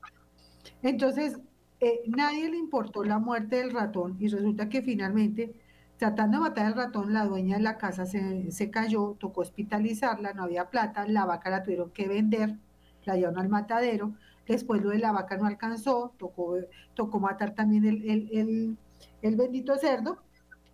[0.81, 1.39] Entonces,
[1.79, 5.55] eh, nadie le importó la muerte del ratón y resulta que finalmente,
[5.97, 10.33] tratando de matar al ratón, la dueña de la casa se, se cayó, tocó hospitalizarla,
[10.33, 12.57] no había plata, la vaca la tuvieron que vender,
[13.05, 14.13] la llevaron al matadero,
[14.47, 16.57] después lo de la vaca no alcanzó, tocó,
[16.93, 18.77] tocó matar también el, el, el,
[19.21, 20.17] el bendito cerdo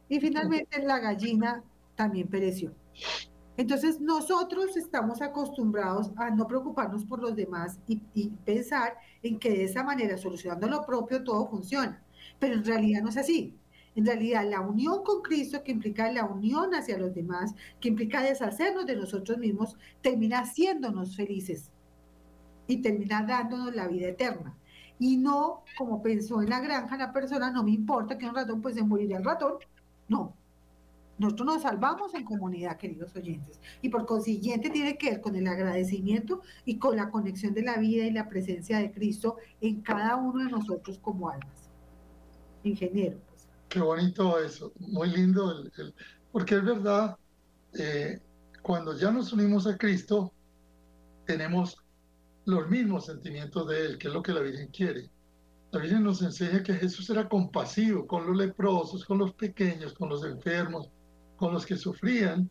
[0.09, 1.63] y finalmente la gallina
[1.95, 2.73] también pereció.
[3.57, 9.49] Entonces nosotros estamos acostumbrados a no preocuparnos por los demás y, y pensar en que
[9.49, 12.03] de esa manera, solucionando lo propio, todo funciona.
[12.39, 13.57] Pero en realidad no es así.
[13.95, 18.21] En realidad, la unión con Cristo, que implica la unión hacia los demás, que implica
[18.21, 21.71] deshacernos de nosotros mismos, termina haciéndonos felices
[22.67, 24.55] y termina dándonos la vida eterna.
[24.99, 28.61] Y no, como pensó en la granja la persona, no me importa que un ratón
[28.61, 29.53] pues se morirá el ratón.
[30.07, 30.33] No.
[31.19, 33.59] Nosotros nos salvamos en comunidad, queridos oyentes.
[33.81, 37.77] Y por consiguiente tiene que ver con el agradecimiento y con la conexión de la
[37.77, 41.69] vida y la presencia de Cristo en cada uno de nosotros como almas.
[42.63, 43.17] Ingeniero.
[43.29, 43.47] Pues.
[43.69, 45.93] Qué bonito eso, muy lindo, el-
[46.31, 47.17] porque es verdad,
[47.79, 48.19] eh,
[48.61, 50.31] cuando ya nos unimos a Cristo,
[51.25, 51.77] tenemos
[52.47, 55.09] los mismos sentimientos de Él, que es lo que la Virgen quiere.
[55.71, 60.07] La Virgen nos enseña que Jesús era compasivo con los leprosos, con los pequeños, con
[60.07, 60.89] los enfermos,
[61.35, 62.49] con los que sufrían,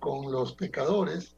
[0.00, 1.36] con los pecadores.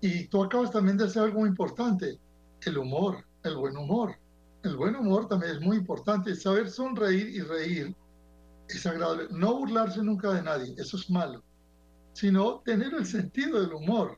[0.00, 2.16] Y tú acabas también de hacer algo muy importante,
[2.64, 4.14] el humor, el buen humor.
[4.62, 7.94] El buen humor también es muy importante, saber sonreír y reír
[8.68, 9.26] es agradable.
[9.32, 11.42] No burlarse nunca de nadie, eso es malo,
[12.12, 14.16] sino tener el sentido del humor,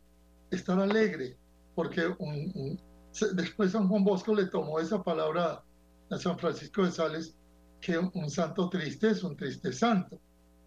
[0.51, 1.39] estar alegre,
[1.75, 2.88] porque un- un-
[3.35, 5.63] después San Juan Bosco le tomó esa palabra
[6.11, 7.35] a San Francisco de Sales,
[7.81, 10.19] que un, santo triste es un triste santo.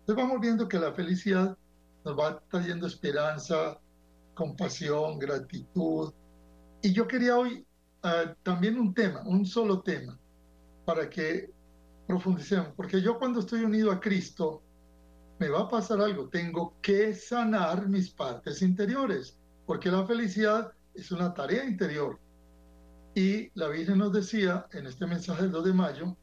[0.01, 1.57] Entonces vamos viendo que la felicidad
[2.05, 3.79] nos va trayendo esperanza,
[4.33, 6.13] compasión, gratitud.
[6.81, 7.65] Y yo quería hoy
[8.03, 10.17] ah, también un tema, un solo tema,
[10.85, 11.51] para que
[12.07, 14.61] profundicemos, porque yo cuando estoy unido a Cristo,
[15.39, 21.11] me va a pasar algo, tengo que sanar mis partes interiores, porque la felicidad es
[21.11, 22.19] una tarea interior.
[23.13, 26.17] Y la Virgen nos decía en este mensaje del 2 de mayo,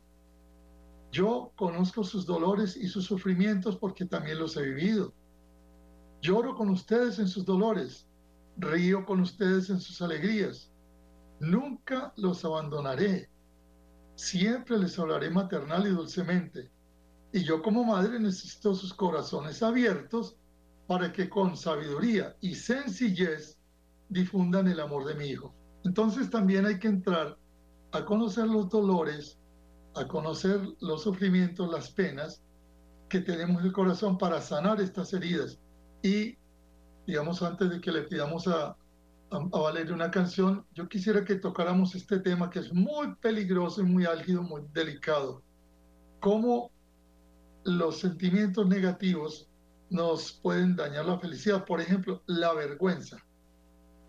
[1.10, 5.12] yo conozco sus dolores y sus sufrimientos porque también los he vivido.
[6.20, 8.06] Lloro con ustedes en sus dolores,
[8.56, 10.72] río con ustedes en sus alegrías.
[11.40, 13.30] Nunca los abandonaré.
[14.16, 16.70] Siempre les hablaré maternal y dulcemente.
[17.32, 20.36] Y yo como madre necesito sus corazones abiertos
[20.86, 23.58] para que con sabiduría y sencillez
[24.08, 25.54] difundan el amor de mi hijo.
[25.84, 27.36] Entonces también hay que entrar
[27.92, 29.38] a conocer los dolores,
[29.94, 32.42] a conocer los sufrimientos, las penas
[33.08, 35.58] que tenemos en el corazón para sanar estas heridas.
[36.02, 36.36] Y,
[37.06, 38.76] digamos, antes de que le pidamos a, a,
[39.30, 43.84] a Valeria una canción, yo quisiera que tocáramos este tema que es muy peligroso y
[43.84, 45.42] muy álgido, muy delicado.
[46.20, 46.70] Cómo
[47.64, 49.48] los sentimientos negativos
[49.90, 51.64] nos pueden dañar la felicidad.
[51.64, 53.18] Por ejemplo, la vergüenza.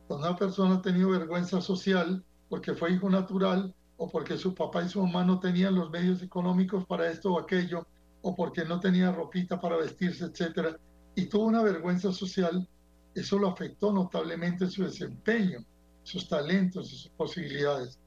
[0.10, 4.84] Cuando una persona ha tenido vergüenza social porque fue hijo natural o porque su papá
[4.84, 7.86] y su mamá no tenían los medios económicos para esto o aquello,
[8.24, 10.80] o porque no tenía ropita para vestirse, etcétera,
[11.14, 12.68] y tuvo una vergüenza social,
[13.14, 15.64] eso lo afectó notablemente su desempeño,
[16.02, 18.00] sus talentos y sus posibilidades.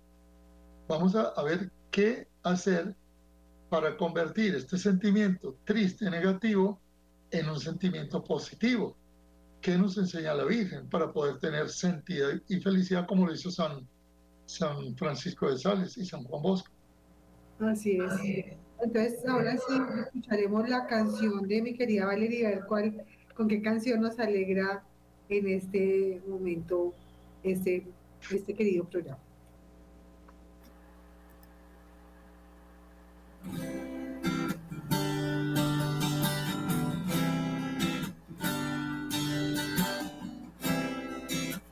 [0.89, 2.97] Vamos a, a ver qué hacer
[3.71, 6.81] para convertir este sentimiento triste, negativo,
[7.31, 8.97] en un sentimiento positivo.
[9.63, 13.87] ¿Qué nos enseña la Virgen para poder tener sentido y felicidad como lo hizo San,
[14.45, 16.73] San Francisco de Sales y San Juan Bosco?
[17.61, 18.57] Así es.
[18.83, 23.05] Entonces, ahora sí escucharemos la canción de mi querida Valeria, a ver cuál,
[23.37, 24.83] con qué canción nos alegra
[25.29, 26.93] en este momento
[27.45, 27.87] este,
[28.33, 29.21] este querido programa.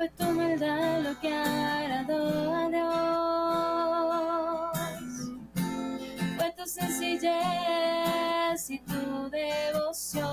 [0.01, 2.89] Fue tu humildad lo que agradó a Dios.
[6.39, 7.31] Fue tu sencillez
[8.71, 10.25] y tu devoción.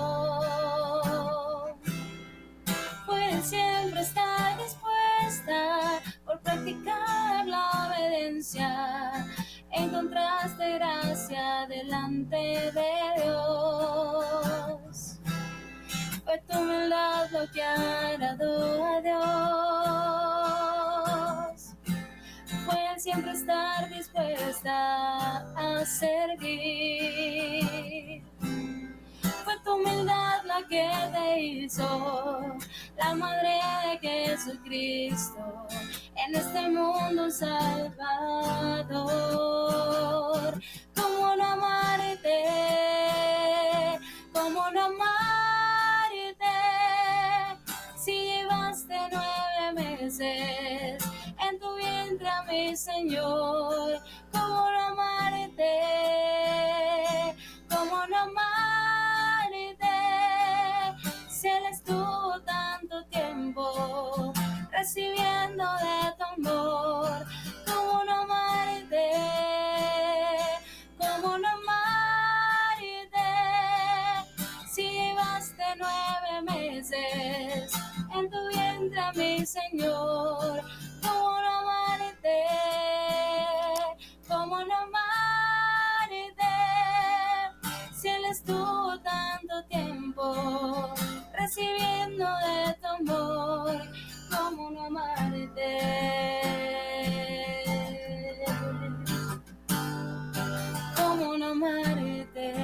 [3.04, 9.26] Fue siempre estar dispuesta por practicar la obediencia.
[9.70, 12.72] Encontraste gracia delante de
[13.16, 13.27] Dios
[17.38, 19.00] humildad lo que agradó a
[21.52, 21.74] Dios.
[22.64, 26.62] Fue siempre estar dispuesta a servir.
[29.44, 32.56] Fue tu humildad la que te hizo
[32.96, 35.66] la madre de Jesucristo
[36.16, 37.88] en este mundo salvador.
[52.58, 54.00] Mi Señor,
[54.32, 55.74] ¿cómo no amarte?
[57.70, 59.96] ¿Cómo no amarte?
[61.28, 64.32] Si Él estuvo tanto tiempo
[64.72, 67.26] recibiendo de tu amor,
[67.64, 69.10] ¿cómo no amarte?
[70.98, 73.28] ¿Cómo no amarte?
[74.68, 77.72] Si llevaste nueve meses
[78.16, 80.64] en tu vientre mi Señor.
[91.32, 93.76] Recibiendo de tu amor,
[94.30, 95.78] ¿cómo no amarte?
[100.96, 102.54] ¿Cómo no amarte?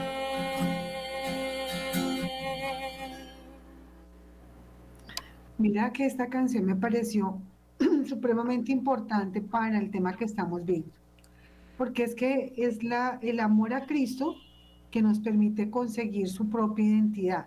[5.59, 7.41] Mira que esta canción me pareció
[8.09, 10.91] supremamente importante para el tema que estamos viendo,
[11.79, 14.35] porque es que es la, el amor a Cristo
[14.95, 17.47] que nos permite conseguir su propia identidad.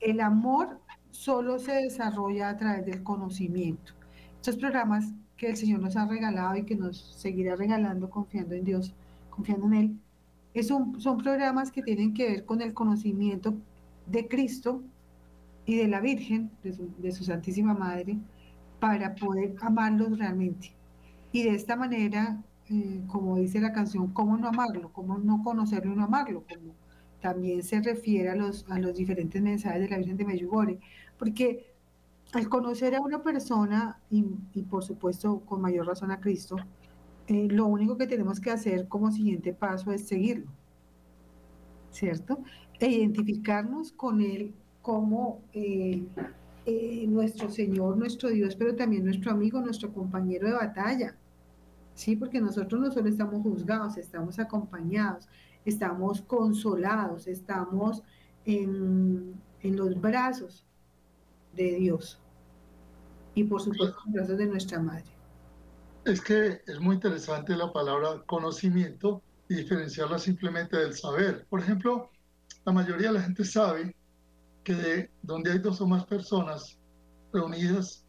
[0.00, 3.94] El amor solo se desarrolla a través del conocimiento.
[4.36, 8.64] Estos programas que el Señor nos ha regalado y que nos seguirá regalando confiando en
[8.64, 8.92] Dios,
[9.30, 9.98] confiando en Él,
[10.52, 13.54] es un- son programas que tienen que ver con el conocimiento
[14.06, 14.82] de Cristo
[15.64, 18.18] y de la Virgen, de su, de su Santísima Madre,
[18.78, 20.70] para poder amarlos realmente.
[21.32, 24.92] Y de esta manera, eh, como dice la canción, ¿cómo no amarlo?
[24.92, 26.44] ¿Cómo no conocerlo y no amarlo?
[26.46, 26.74] Como
[27.20, 30.78] también se refiere a los, a los diferentes mensajes de la Virgen de Medjugorje,
[31.18, 31.74] porque
[32.32, 36.56] al conocer a una persona, y, y por supuesto con mayor razón a Cristo,
[37.26, 40.50] eh, lo único que tenemos que hacer como siguiente paso es seguirlo,
[41.90, 42.42] ¿cierto?
[42.80, 46.06] E identificarnos con él como eh,
[47.08, 51.18] nuestro Señor, nuestro Dios, pero también nuestro amigo, nuestro compañero de batalla.
[51.98, 55.26] Sí, porque nosotros no solo estamos juzgados, estamos acompañados,
[55.64, 58.04] estamos consolados, estamos
[58.44, 60.64] en, en los brazos
[61.56, 62.20] de Dios
[63.34, 65.10] y por supuesto en los brazos de nuestra Madre.
[66.04, 71.48] Es que es muy interesante la palabra conocimiento y diferenciarla simplemente del saber.
[71.50, 72.12] Por ejemplo,
[72.64, 73.96] la mayoría de la gente sabe
[74.62, 76.78] que donde hay dos o más personas
[77.32, 78.04] reunidas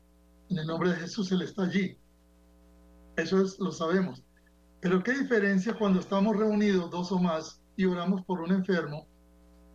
[0.50, 1.98] en el nombre de Jesús, Él está allí.
[3.20, 4.24] Eso es, lo sabemos.
[4.80, 9.08] Pero qué diferencia cuando estamos reunidos dos o más y oramos por un enfermo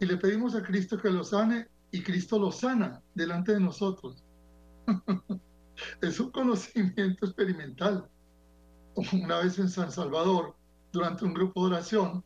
[0.01, 4.24] y le pedimos a Cristo que lo sane y Cristo lo sana delante de nosotros.
[6.01, 8.09] es un conocimiento experimental.
[9.12, 10.57] Una vez en San Salvador,
[10.90, 12.24] durante un grupo de oración,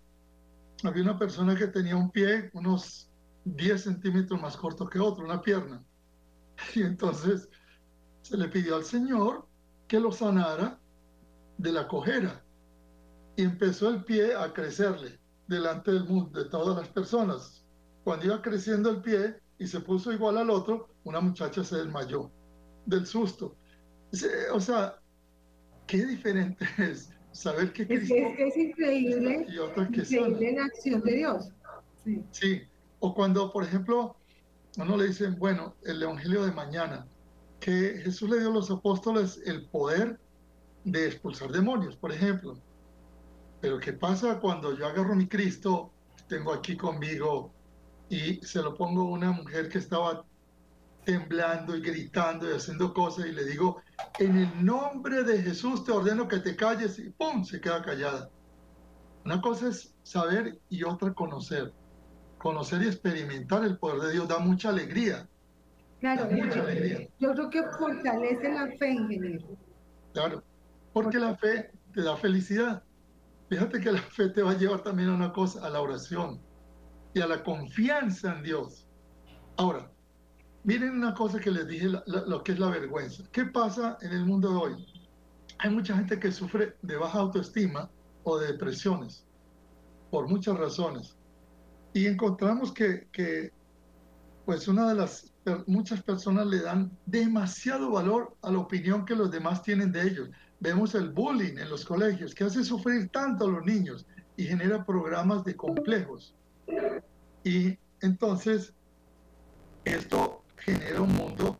[0.84, 3.10] había una persona que tenía un pie unos
[3.44, 5.82] 10 centímetros más corto que otro, una pierna.
[6.76, 7.48] Y entonces
[8.22, 9.48] se le pidió al Señor
[9.88, 10.78] que lo sanara
[11.58, 12.42] de la cojera.
[13.36, 17.64] Y empezó el pie a crecerle delante del mundo, de todas las personas.
[18.04, 22.30] Cuando iba creciendo el pie y se puso igual al otro, una muchacha se desmayó
[22.86, 23.56] del susto.
[24.52, 24.98] O sea,
[25.86, 28.14] qué diferente es saber que Cristo...
[28.14, 31.50] Es, increíble, y otra que increíble la acción de Dios.
[32.04, 32.24] Sí.
[32.30, 32.62] sí,
[33.00, 34.16] o cuando, por ejemplo,
[34.78, 37.06] uno le dicen, bueno, el Evangelio de mañana,
[37.60, 40.18] que Jesús le dio a los apóstoles el poder
[40.92, 42.58] de expulsar demonios, por ejemplo.
[43.60, 45.92] Pero ¿qué pasa cuando yo agarro mi Cristo,
[46.28, 47.52] tengo aquí conmigo
[48.08, 50.24] y se lo pongo a una mujer que estaba
[51.04, 53.80] temblando y gritando y haciendo cosas y le digo,
[54.18, 57.44] en el nombre de Jesús te ordeno que te calles y ¡pum!
[57.44, 58.30] se queda callada.
[59.24, 61.72] Una cosa es saber y otra conocer.
[62.38, 65.28] Conocer y experimentar el poder de Dios da mucha alegría.
[66.00, 67.08] Claro, mucha alegría.
[67.18, 69.48] yo creo que fortalece la fe, ingeniero.
[70.12, 70.42] Claro,
[70.92, 72.82] porque la fe te da felicidad.
[73.48, 76.40] Fíjate que la fe te va a llevar también a una cosa, a la oración
[77.14, 78.86] y a la confianza en Dios.
[79.56, 79.90] Ahora,
[80.64, 83.24] miren una cosa que les dije, lo que es la vergüenza.
[83.32, 84.86] ¿Qué pasa en el mundo de hoy?
[85.58, 87.90] Hay mucha gente que sufre de baja autoestima
[88.24, 89.26] o de depresiones,
[90.10, 91.16] por muchas razones.
[91.94, 93.50] Y encontramos que, que
[94.44, 95.32] pues una de las
[95.66, 100.30] muchas personas le dan demasiado valor a la opinión que los demás tienen de ellos.
[100.60, 104.06] Vemos el bullying en los colegios, que hace sufrir tanto a los niños
[104.36, 106.34] y genera programas de complejos.
[107.44, 108.74] Y entonces,
[109.84, 111.58] esto genera un mundo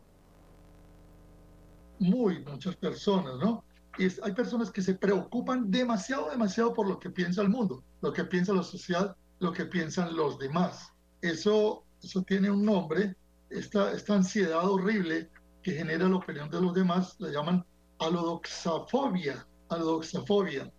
[1.99, 3.63] muy, muchas personas, ¿no?
[3.97, 8.13] Y hay personas que se preocupan demasiado, demasiado por lo que piensa el mundo, lo
[8.13, 10.93] que piensa la sociedad, lo que piensan los demás.
[11.21, 13.15] Eso, eso tiene un nombre,
[13.49, 15.29] esta, esta ansiedad horrible
[15.61, 17.65] que genera la opinión de los demás, la llaman
[17.99, 20.71] alodoxafobia, alodoxafobia.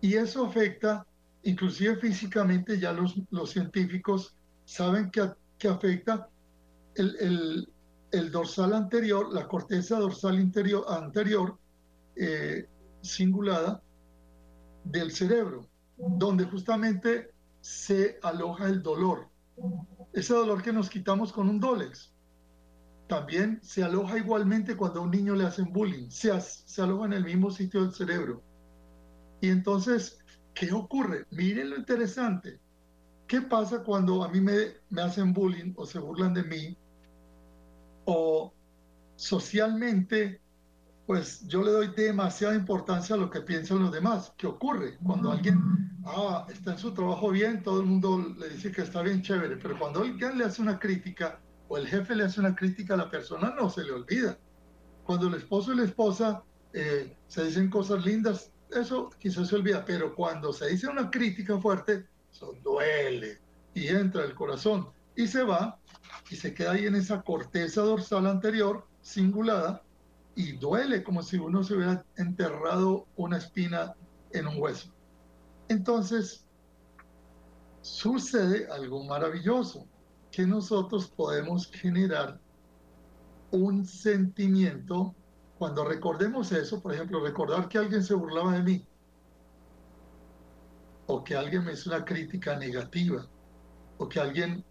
[0.00, 1.06] Y eso afecta
[1.42, 6.28] inclusive físicamente ya los, los científicos saben que, que afecta
[6.94, 7.68] el,
[8.10, 11.56] el, dorsal anterior, la corteza dorsal interior, anterior
[12.16, 12.66] eh,
[14.84, 17.30] del cerebro, donde justamente
[17.60, 19.28] se aloja el dolor.
[20.12, 22.12] Ese dolor que nos quitamos con un Dolex.
[23.08, 26.10] También se aloja igualmente cuando a un niño le hacen bullying.
[26.10, 28.42] Se, se aloja en el mismo sitio del cerebro.
[29.40, 30.18] Y entonces
[30.58, 31.24] ¿Qué ocurre?
[31.30, 32.58] Miren lo interesante.
[33.28, 36.76] ¿Qué pasa cuando a mí me, me hacen bullying o se burlan de mí?
[38.06, 38.52] O
[39.14, 40.40] socialmente,
[41.06, 44.32] pues yo le doy demasiada importancia a lo que piensan los demás.
[44.36, 44.98] ¿Qué ocurre?
[44.98, 45.60] Cuando alguien
[46.04, 49.58] ah, está en su trabajo bien, todo el mundo le dice que está bien chévere,
[49.58, 51.38] pero cuando alguien le hace una crítica
[51.68, 54.38] o el jefe le hace una crítica a la persona, no se le olvida.
[55.04, 56.42] Cuando el esposo y la esposa
[56.72, 61.58] eh, se dicen cosas lindas, eso quizás se olvida, pero cuando se dice una crítica
[61.58, 63.40] fuerte, eso duele
[63.74, 65.78] y entra el corazón y se va
[66.30, 69.82] y se queda ahí en esa corteza dorsal anterior, cingulada,
[70.34, 73.94] y duele como si uno se hubiera enterrado una espina
[74.30, 74.92] en un hueso.
[75.68, 76.44] Entonces,
[77.80, 79.86] sucede algo maravilloso,
[80.38, 82.38] que nosotros podemos generar
[83.50, 85.12] un sentimiento
[85.58, 88.86] cuando recordemos eso, por ejemplo, recordar que alguien se burlaba de mí
[91.08, 93.26] o que alguien me hizo una crítica negativa
[93.96, 94.64] o que alguien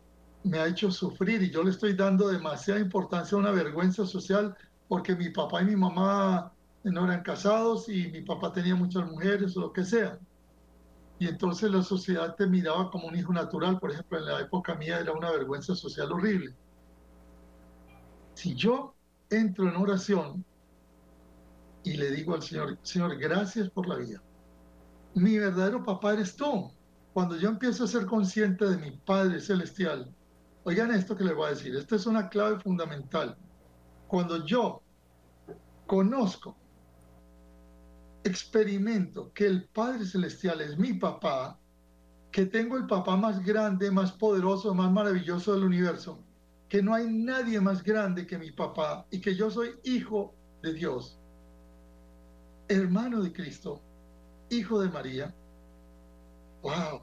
[0.45, 4.55] me ha hecho sufrir y yo le estoy dando demasiada importancia a una vergüenza social
[4.87, 6.53] porque mi papá y mi mamá
[6.85, 10.17] no eran casados y mi papá tenía muchas mujeres o lo que sea.
[11.19, 14.75] Y entonces la sociedad te miraba como un hijo natural, por ejemplo, en la época
[14.75, 16.55] mía era una vergüenza social horrible.
[18.35, 18.93] Si yo
[19.29, 20.45] entro en oración
[21.83, 24.21] y le digo al Señor, Señor, gracias por la vida.
[25.15, 26.71] Mi verdadero papá eres tú.
[27.13, 30.13] Cuando yo empiezo a ser consciente de mi Padre Celestial,
[30.65, 33.35] oigan esto que les voy a decir, esta es una clave fundamental.
[34.07, 34.83] Cuando yo
[35.87, 36.55] conozco,
[38.27, 41.59] experimento que el Padre Celestial es mi papá,
[42.31, 46.23] que tengo el papá más grande, más poderoso, más maravilloso del universo,
[46.69, 50.73] que no hay nadie más grande que mi papá y que yo soy hijo de
[50.73, 51.19] Dios,
[52.67, 53.81] hermano de Cristo,
[54.49, 55.33] hijo de María.
[56.61, 57.01] ¡Wow!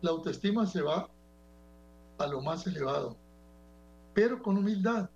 [0.00, 1.08] La autoestima se va
[2.18, 3.16] a lo más elevado,
[4.14, 5.10] pero con humildad.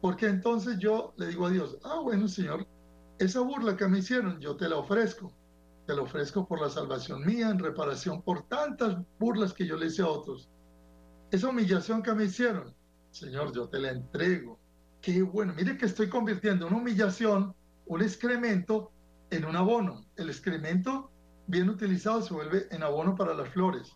[0.00, 2.66] Porque entonces yo le digo a Dios, ah, bueno, Señor,
[3.20, 5.30] esa burla que me hicieron, yo te la ofrezco.
[5.86, 9.86] Te la ofrezco por la salvación mía, en reparación por tantas burlas que yo le
[9.86, 10.48] hice a otros.
[11.30, 12.74] Esa humillación que me hicieron,
[13.10, 14.58] Señor, yo te la entrego.
[15.02, 17.54] Qué bueno, mire que estoy convirtiendo una humillación,
[17.86, 18.90] un excremento,
[19.28, 20.06] en un abono.
[20.16, 21.10] El excremento,
[21.46, 23.92] bien utilizado, se vuelve en abono para las flores.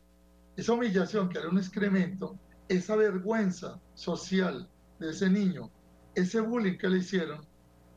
[0.57, 4.69] Esa humillación que era un excremento, esa vergüenza social
[5.01, 5.71] de ese niño,
[6.15, 7.47] ese bullying que le hicieron,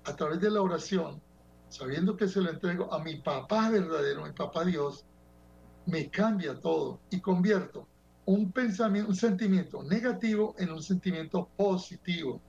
[0.08, 1.22] a través de la oración,
[1.70, 5.06] sabiendo que se lo entrego a mi papá verdadero, mi papá Dios,
[5.86, 7.88] me cambia todo y convierto
[8.26, 12.42] un pensamiento, un sentimiento negativo en un sentimiento positivo.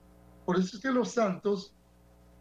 [0.45, 1.73] Por eso es que los santos,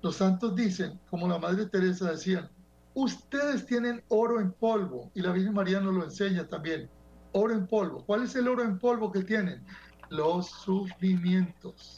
[0.03, 2.51] los santos dicen, como la Madre Teresa decía,
[2.95, 6.89] ustedes tienen oro en polvo, y la Virgen María nos lo enseña también,
[7.33, 8.05] oro en polvo.
[8.05, 9.65] ¿Cuál es el oro en polvo que tienen?
[10.11, 11.97] Los sufrimientos.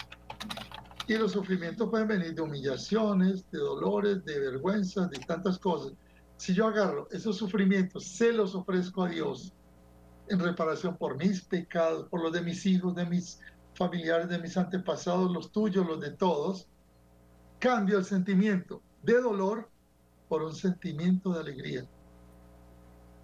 [1.07, 5.93] Y los sufrimientos pueden venir de humillaciones, de dolores, de vergüenzas, de tantas cosas.
[6.37, 9.53] Si yo agarro esos sufrimientos, se los ofrezco a Dios,
[10.29, 13.41] en reparación por mis pecados, por los de mis hijos, de mis
[13.75, 16.69] familiares, de mis antepasados, los tuyos, los de todos,
[17.59, 19.69] cambio el sentimiento de dolor
[20.29, 21.85] por un sentimiento de alegría.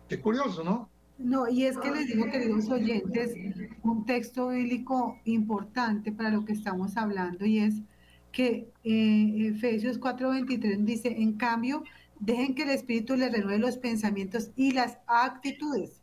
[0.09, 0.91] Qué curioso, ¿no?
[1.19, 3.35] No, y es que les digo, queridos oyentes,
[3.83, 7.75] un texto bíblico importante para lo que estamos hablando y es
[8.33, 11.85] que eh, Efesios 4:23 dice, en cambio,
[12.21, 16.03] dejen que el Espíritu les renueve los pensamientos y las actitudes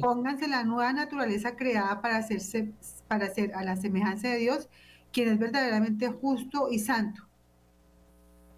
[0.00, 2.72] Pónganse la nueva naturaleza creada para hacerse,
[3.08, 4.68] para ser a la semejanza de Dios,
[5.12, 7.22] quien es verdaderamente justo y santo.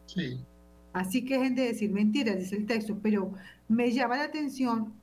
[0.07, 0.41] Sí.
[0.93, 3.33] Así que dejen de decir mentiras, dice el texto, pero
[3.69, 4.95] me llama la atención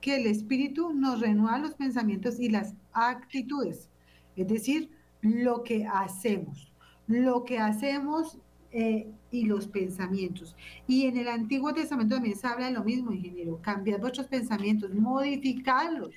[0.00, 3.90] que el Espíritu nos renueva los pensamientos y las actitudes,
[4.36, 4.90] es decir,
[5.22, 6.72] lo que hacemos.
[7.06, 8.38] Lo que hacemos
[8.72, 10.56] eh, y los pensamientos.
[10.86, 14.92] Y en el Antiguo Testamento también se habla de lo mismo, ingeniero, cambiar vuestros pensamientos,
[14.94, 16.14] modificarlos,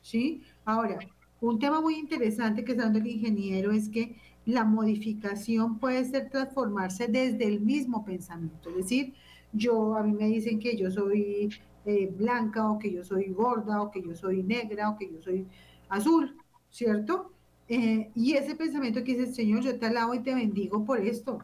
[0.00, 0.42] ¿sí?
[0.64, 0.98] Ahora,
[1.40, 6.28] un tema muy interesante que está dando el ingeniero es que la modificación puede ser
[6.28, 9.14] transformarse desde el mismo pensamiento, es decir,
[9.52, 11.50] yo, a mí me dicen que yo soy
[11.84, 15.20] eh, blanca o que yo soy gorda o que yo soy negra o que yo
[15.20, 15.46] soy
[15.88, 16.36] azul,
[16.70, 17.32] ¿cierto?
[17.68, 21.38] Eh, y ese pensamiento que dice, Señor, yo te alabo y te bendigo por esto,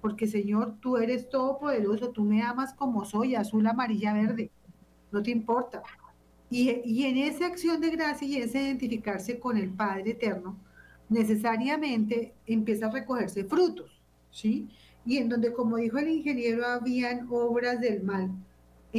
[0.00, 4.50] porque Señor, tú eres todopoderoso, tú me amas como soy, azul, amarilla, verde,
[5.10, 5.82] no te importa.
[6.50, 10.56] Y, en esa acción de gracia y ese identificarse con el Padre Eterno,
[11.08, 14.00] necesariamente empieza a recogerse frutos,
[14.30, 14.68] ¿sí?
[15.04, 18.30] Y en donde, como dijo el ingeniero, habían obras del mal,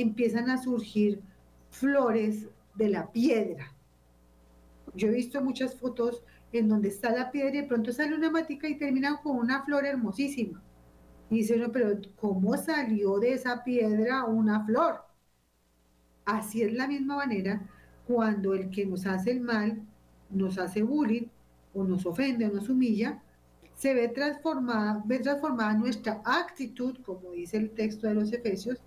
[0.02, 1.22] empiezan a surgir
[1.70, 3.72] flores de la piedra.
[4.94, 8.32] Yo he visto muchas fotos en donde está la piedra y de pronto sale una
[8.32, 10.62] matica y termina con una flor hermosísima.
[11.30, 15.02] Y dice uno, pero ¿cómo salió de esa piedra una flor?
[16.24, 17.68] Así es la misma manera
[18.08, 19.82] cuando el que nos hace el mal,
[20.30, 21.28] nos hace bullying,
[21.74, 23.22] o nos ofende, o nos humilla,
[23.76, 28.82] se ve transformada, ve transformada nuestra actitud, como dice el texto de los Efesios,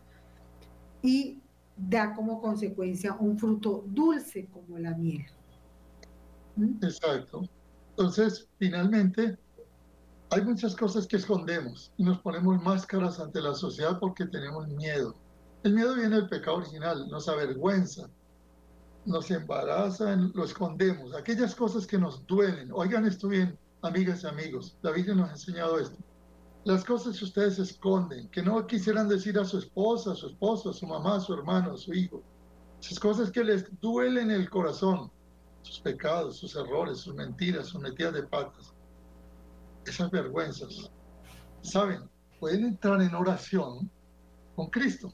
[1.02, 1.40] y
[1.76, 5.26] da como consecuencia un fruto dulce como la miel.
[6.56, 6.84] ¿Mm?
[6.84, 7.42] Exacto.
[7.90, 9.38] Entonces, finalmente,
[10.30, 15.14] hay muchas cosas que escondemos y nos ponemos máscaras ante la sociedad porque tenemos miedo.
[15.62, 18.08] El miedo viene del pecado original, nos avergüenza,
[19.04, 21.14] nos embaraza, lo escondemos.
[21.14, 22.70] Aquellas cosas que nos duelen.
[22.72, 24.76] Oigan esto bien, amigas y amigos.
[24.82, 25.96] La Virgen nos ha enseñado esto.
[26.68, 30.68] Las cosas que ustedes esconden, que no quisieran decir a su esposa, a su esposo,
[30.68, 32.22] a su mamá, a su hermano, a su hijo.
[32.78, 35.10] Esas cosas que les duelen el corazón,
[35.62, 38.74] sus pecados, sus errores, sus mentiras, sus metidas de patas
[39.86, 40.90] esas vergüenzas,
[41.62, 42.02] ¿saben?
[42.38, 43.90] Pueden entrar en oración
[44.54, 45.10] con Cristo.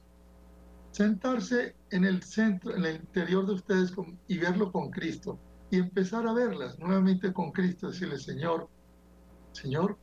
[0.90, 3.92] Sentarse en el centro, en el interior de ustedes
[4.26, 5.38] y verlo con Cristo.
[5.70, 7.90] Y empezar a verlas nuevamente con Cristo.
[7.90, 8.68] Decirle, Señor,
[9.52, 9.96] Señor,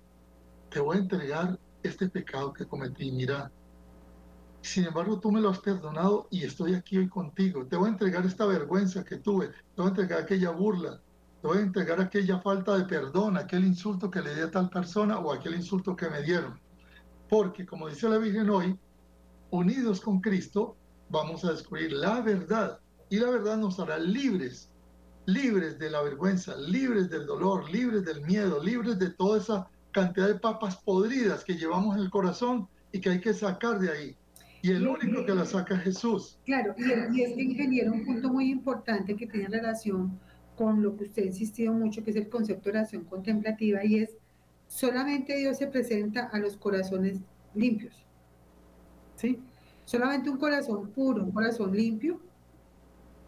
[0.72, 3.52] te voy a entregar este pecado que cometí, mira.
[4.62, 7.66] Sin embargo, tú me lo has perdonado y estoy aquí hoy contigo.
[7.66, 11.02] Te voy a entregar esta vergüenza que tuve, te voy a entregar aquella burla,
[11.42, 14.70] te voy a entregar aquella falta de perdón, aquel insulto que le di a tal
[14.70, 16.60] persona o aquel insulto que me dieron.
[17.28, 18.78] Porque, como dice la Virgen hoy,
[19.50, 20.78] unidos con Cristo,
[21.10, 24.70] vamos a descubrir la verdad y la verdad nos hará libres,
[25.26, 30.28] libres de la vergüenza, libres del dolor, libres del miedo, libres de toda esa cantidad
[30.28, 34.18] de papas podridas que llevamos en el corazón y que hay que sacar de ahí.
[34.62, 36.40] Y el único que la saca es Jesús.
[36.46, 40.20] Claro, y, es que ingeniero, un punto muy importante que tiene relación
[40.56, 44.00] con lo que usted ha insistido mucho, que es el concepto de oración contemplativa, y
[44.00, 44.18] es
[44.68, 47.20] solamente Dios se presenta a los corazones
[47.56, 48.06] limpios.
[49.16, 49.40] ¿Sí?
[49.86, 52.20] Solamente un corazón puro, un corazón limpio,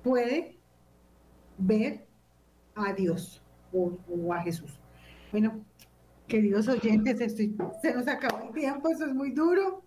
[0.03, 0.55] puede
[1.57, 2.05] ver
[2.75, 3.41] a Dios
[3.71, 4.79] o, a Jesús.
[5.31, 5.65] Bueno,
[6.27, 7.35] queridos oyentes,
[7.81, 9.83] se nos acabó el tiempo, eso es muy duro.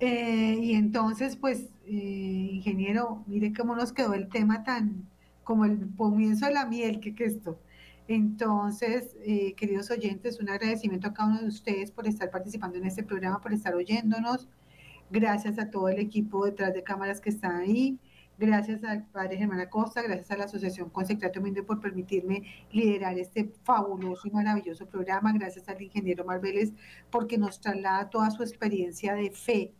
[0.00, 5.08] Eh, y entonces, pues, eh, ingeniero, mire cómo nos quedó el tema tan
[5.44, 7.58] como el comienzo de la miel, que, que esto.
[8.08, 12.86] Entonces, eh, queridos oyentes, un agradecimiento a cada uno de ustedes por estar participando en
[12.86, 14.48] este programa, por estar oyéndonos.
[15.10, 17.98] Gracias a todo el equipo detrás de cámaras que está ahí.
[18.40, 23.52] Gracias al padre Germán Acosta, gracias a la Asociación Consecrato Humilde por permitirme liderar este
[23.64, 25.34] fabuloso y maravilloso programa.
[25.34, 26.72] Gracias al ingeniero Marbeles
[27.10, 29.74] porque nos traslada toda su experiencia de fe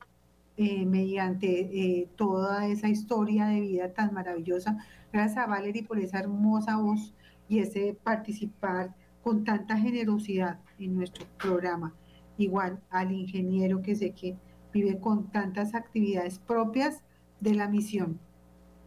[0.59, 4.77] eh, mediante eh, toda esa historia de vida tan maravillosa.
[5.11, 7.15] Gracias a Valerie por esa hermosa voz
[7.49, 11.95] y ese participar con tanta generosidad en nuestro programa.
[12.37, 14.37] Igual al ingeniero que sé que
[14.71, 17.03] vive con tantas actividades propias
[17.41, 18.21] de la misión,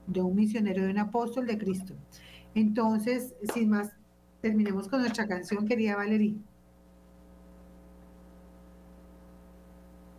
[0.08, 1.94] de un misionero, de un apóstol de Cristo.
[2.56, 3.92] Entonces, sin más,
[4.42, 6.36] terminemos con nuestra canción, querida Valerie.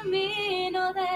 [0.02, 1.07] camino de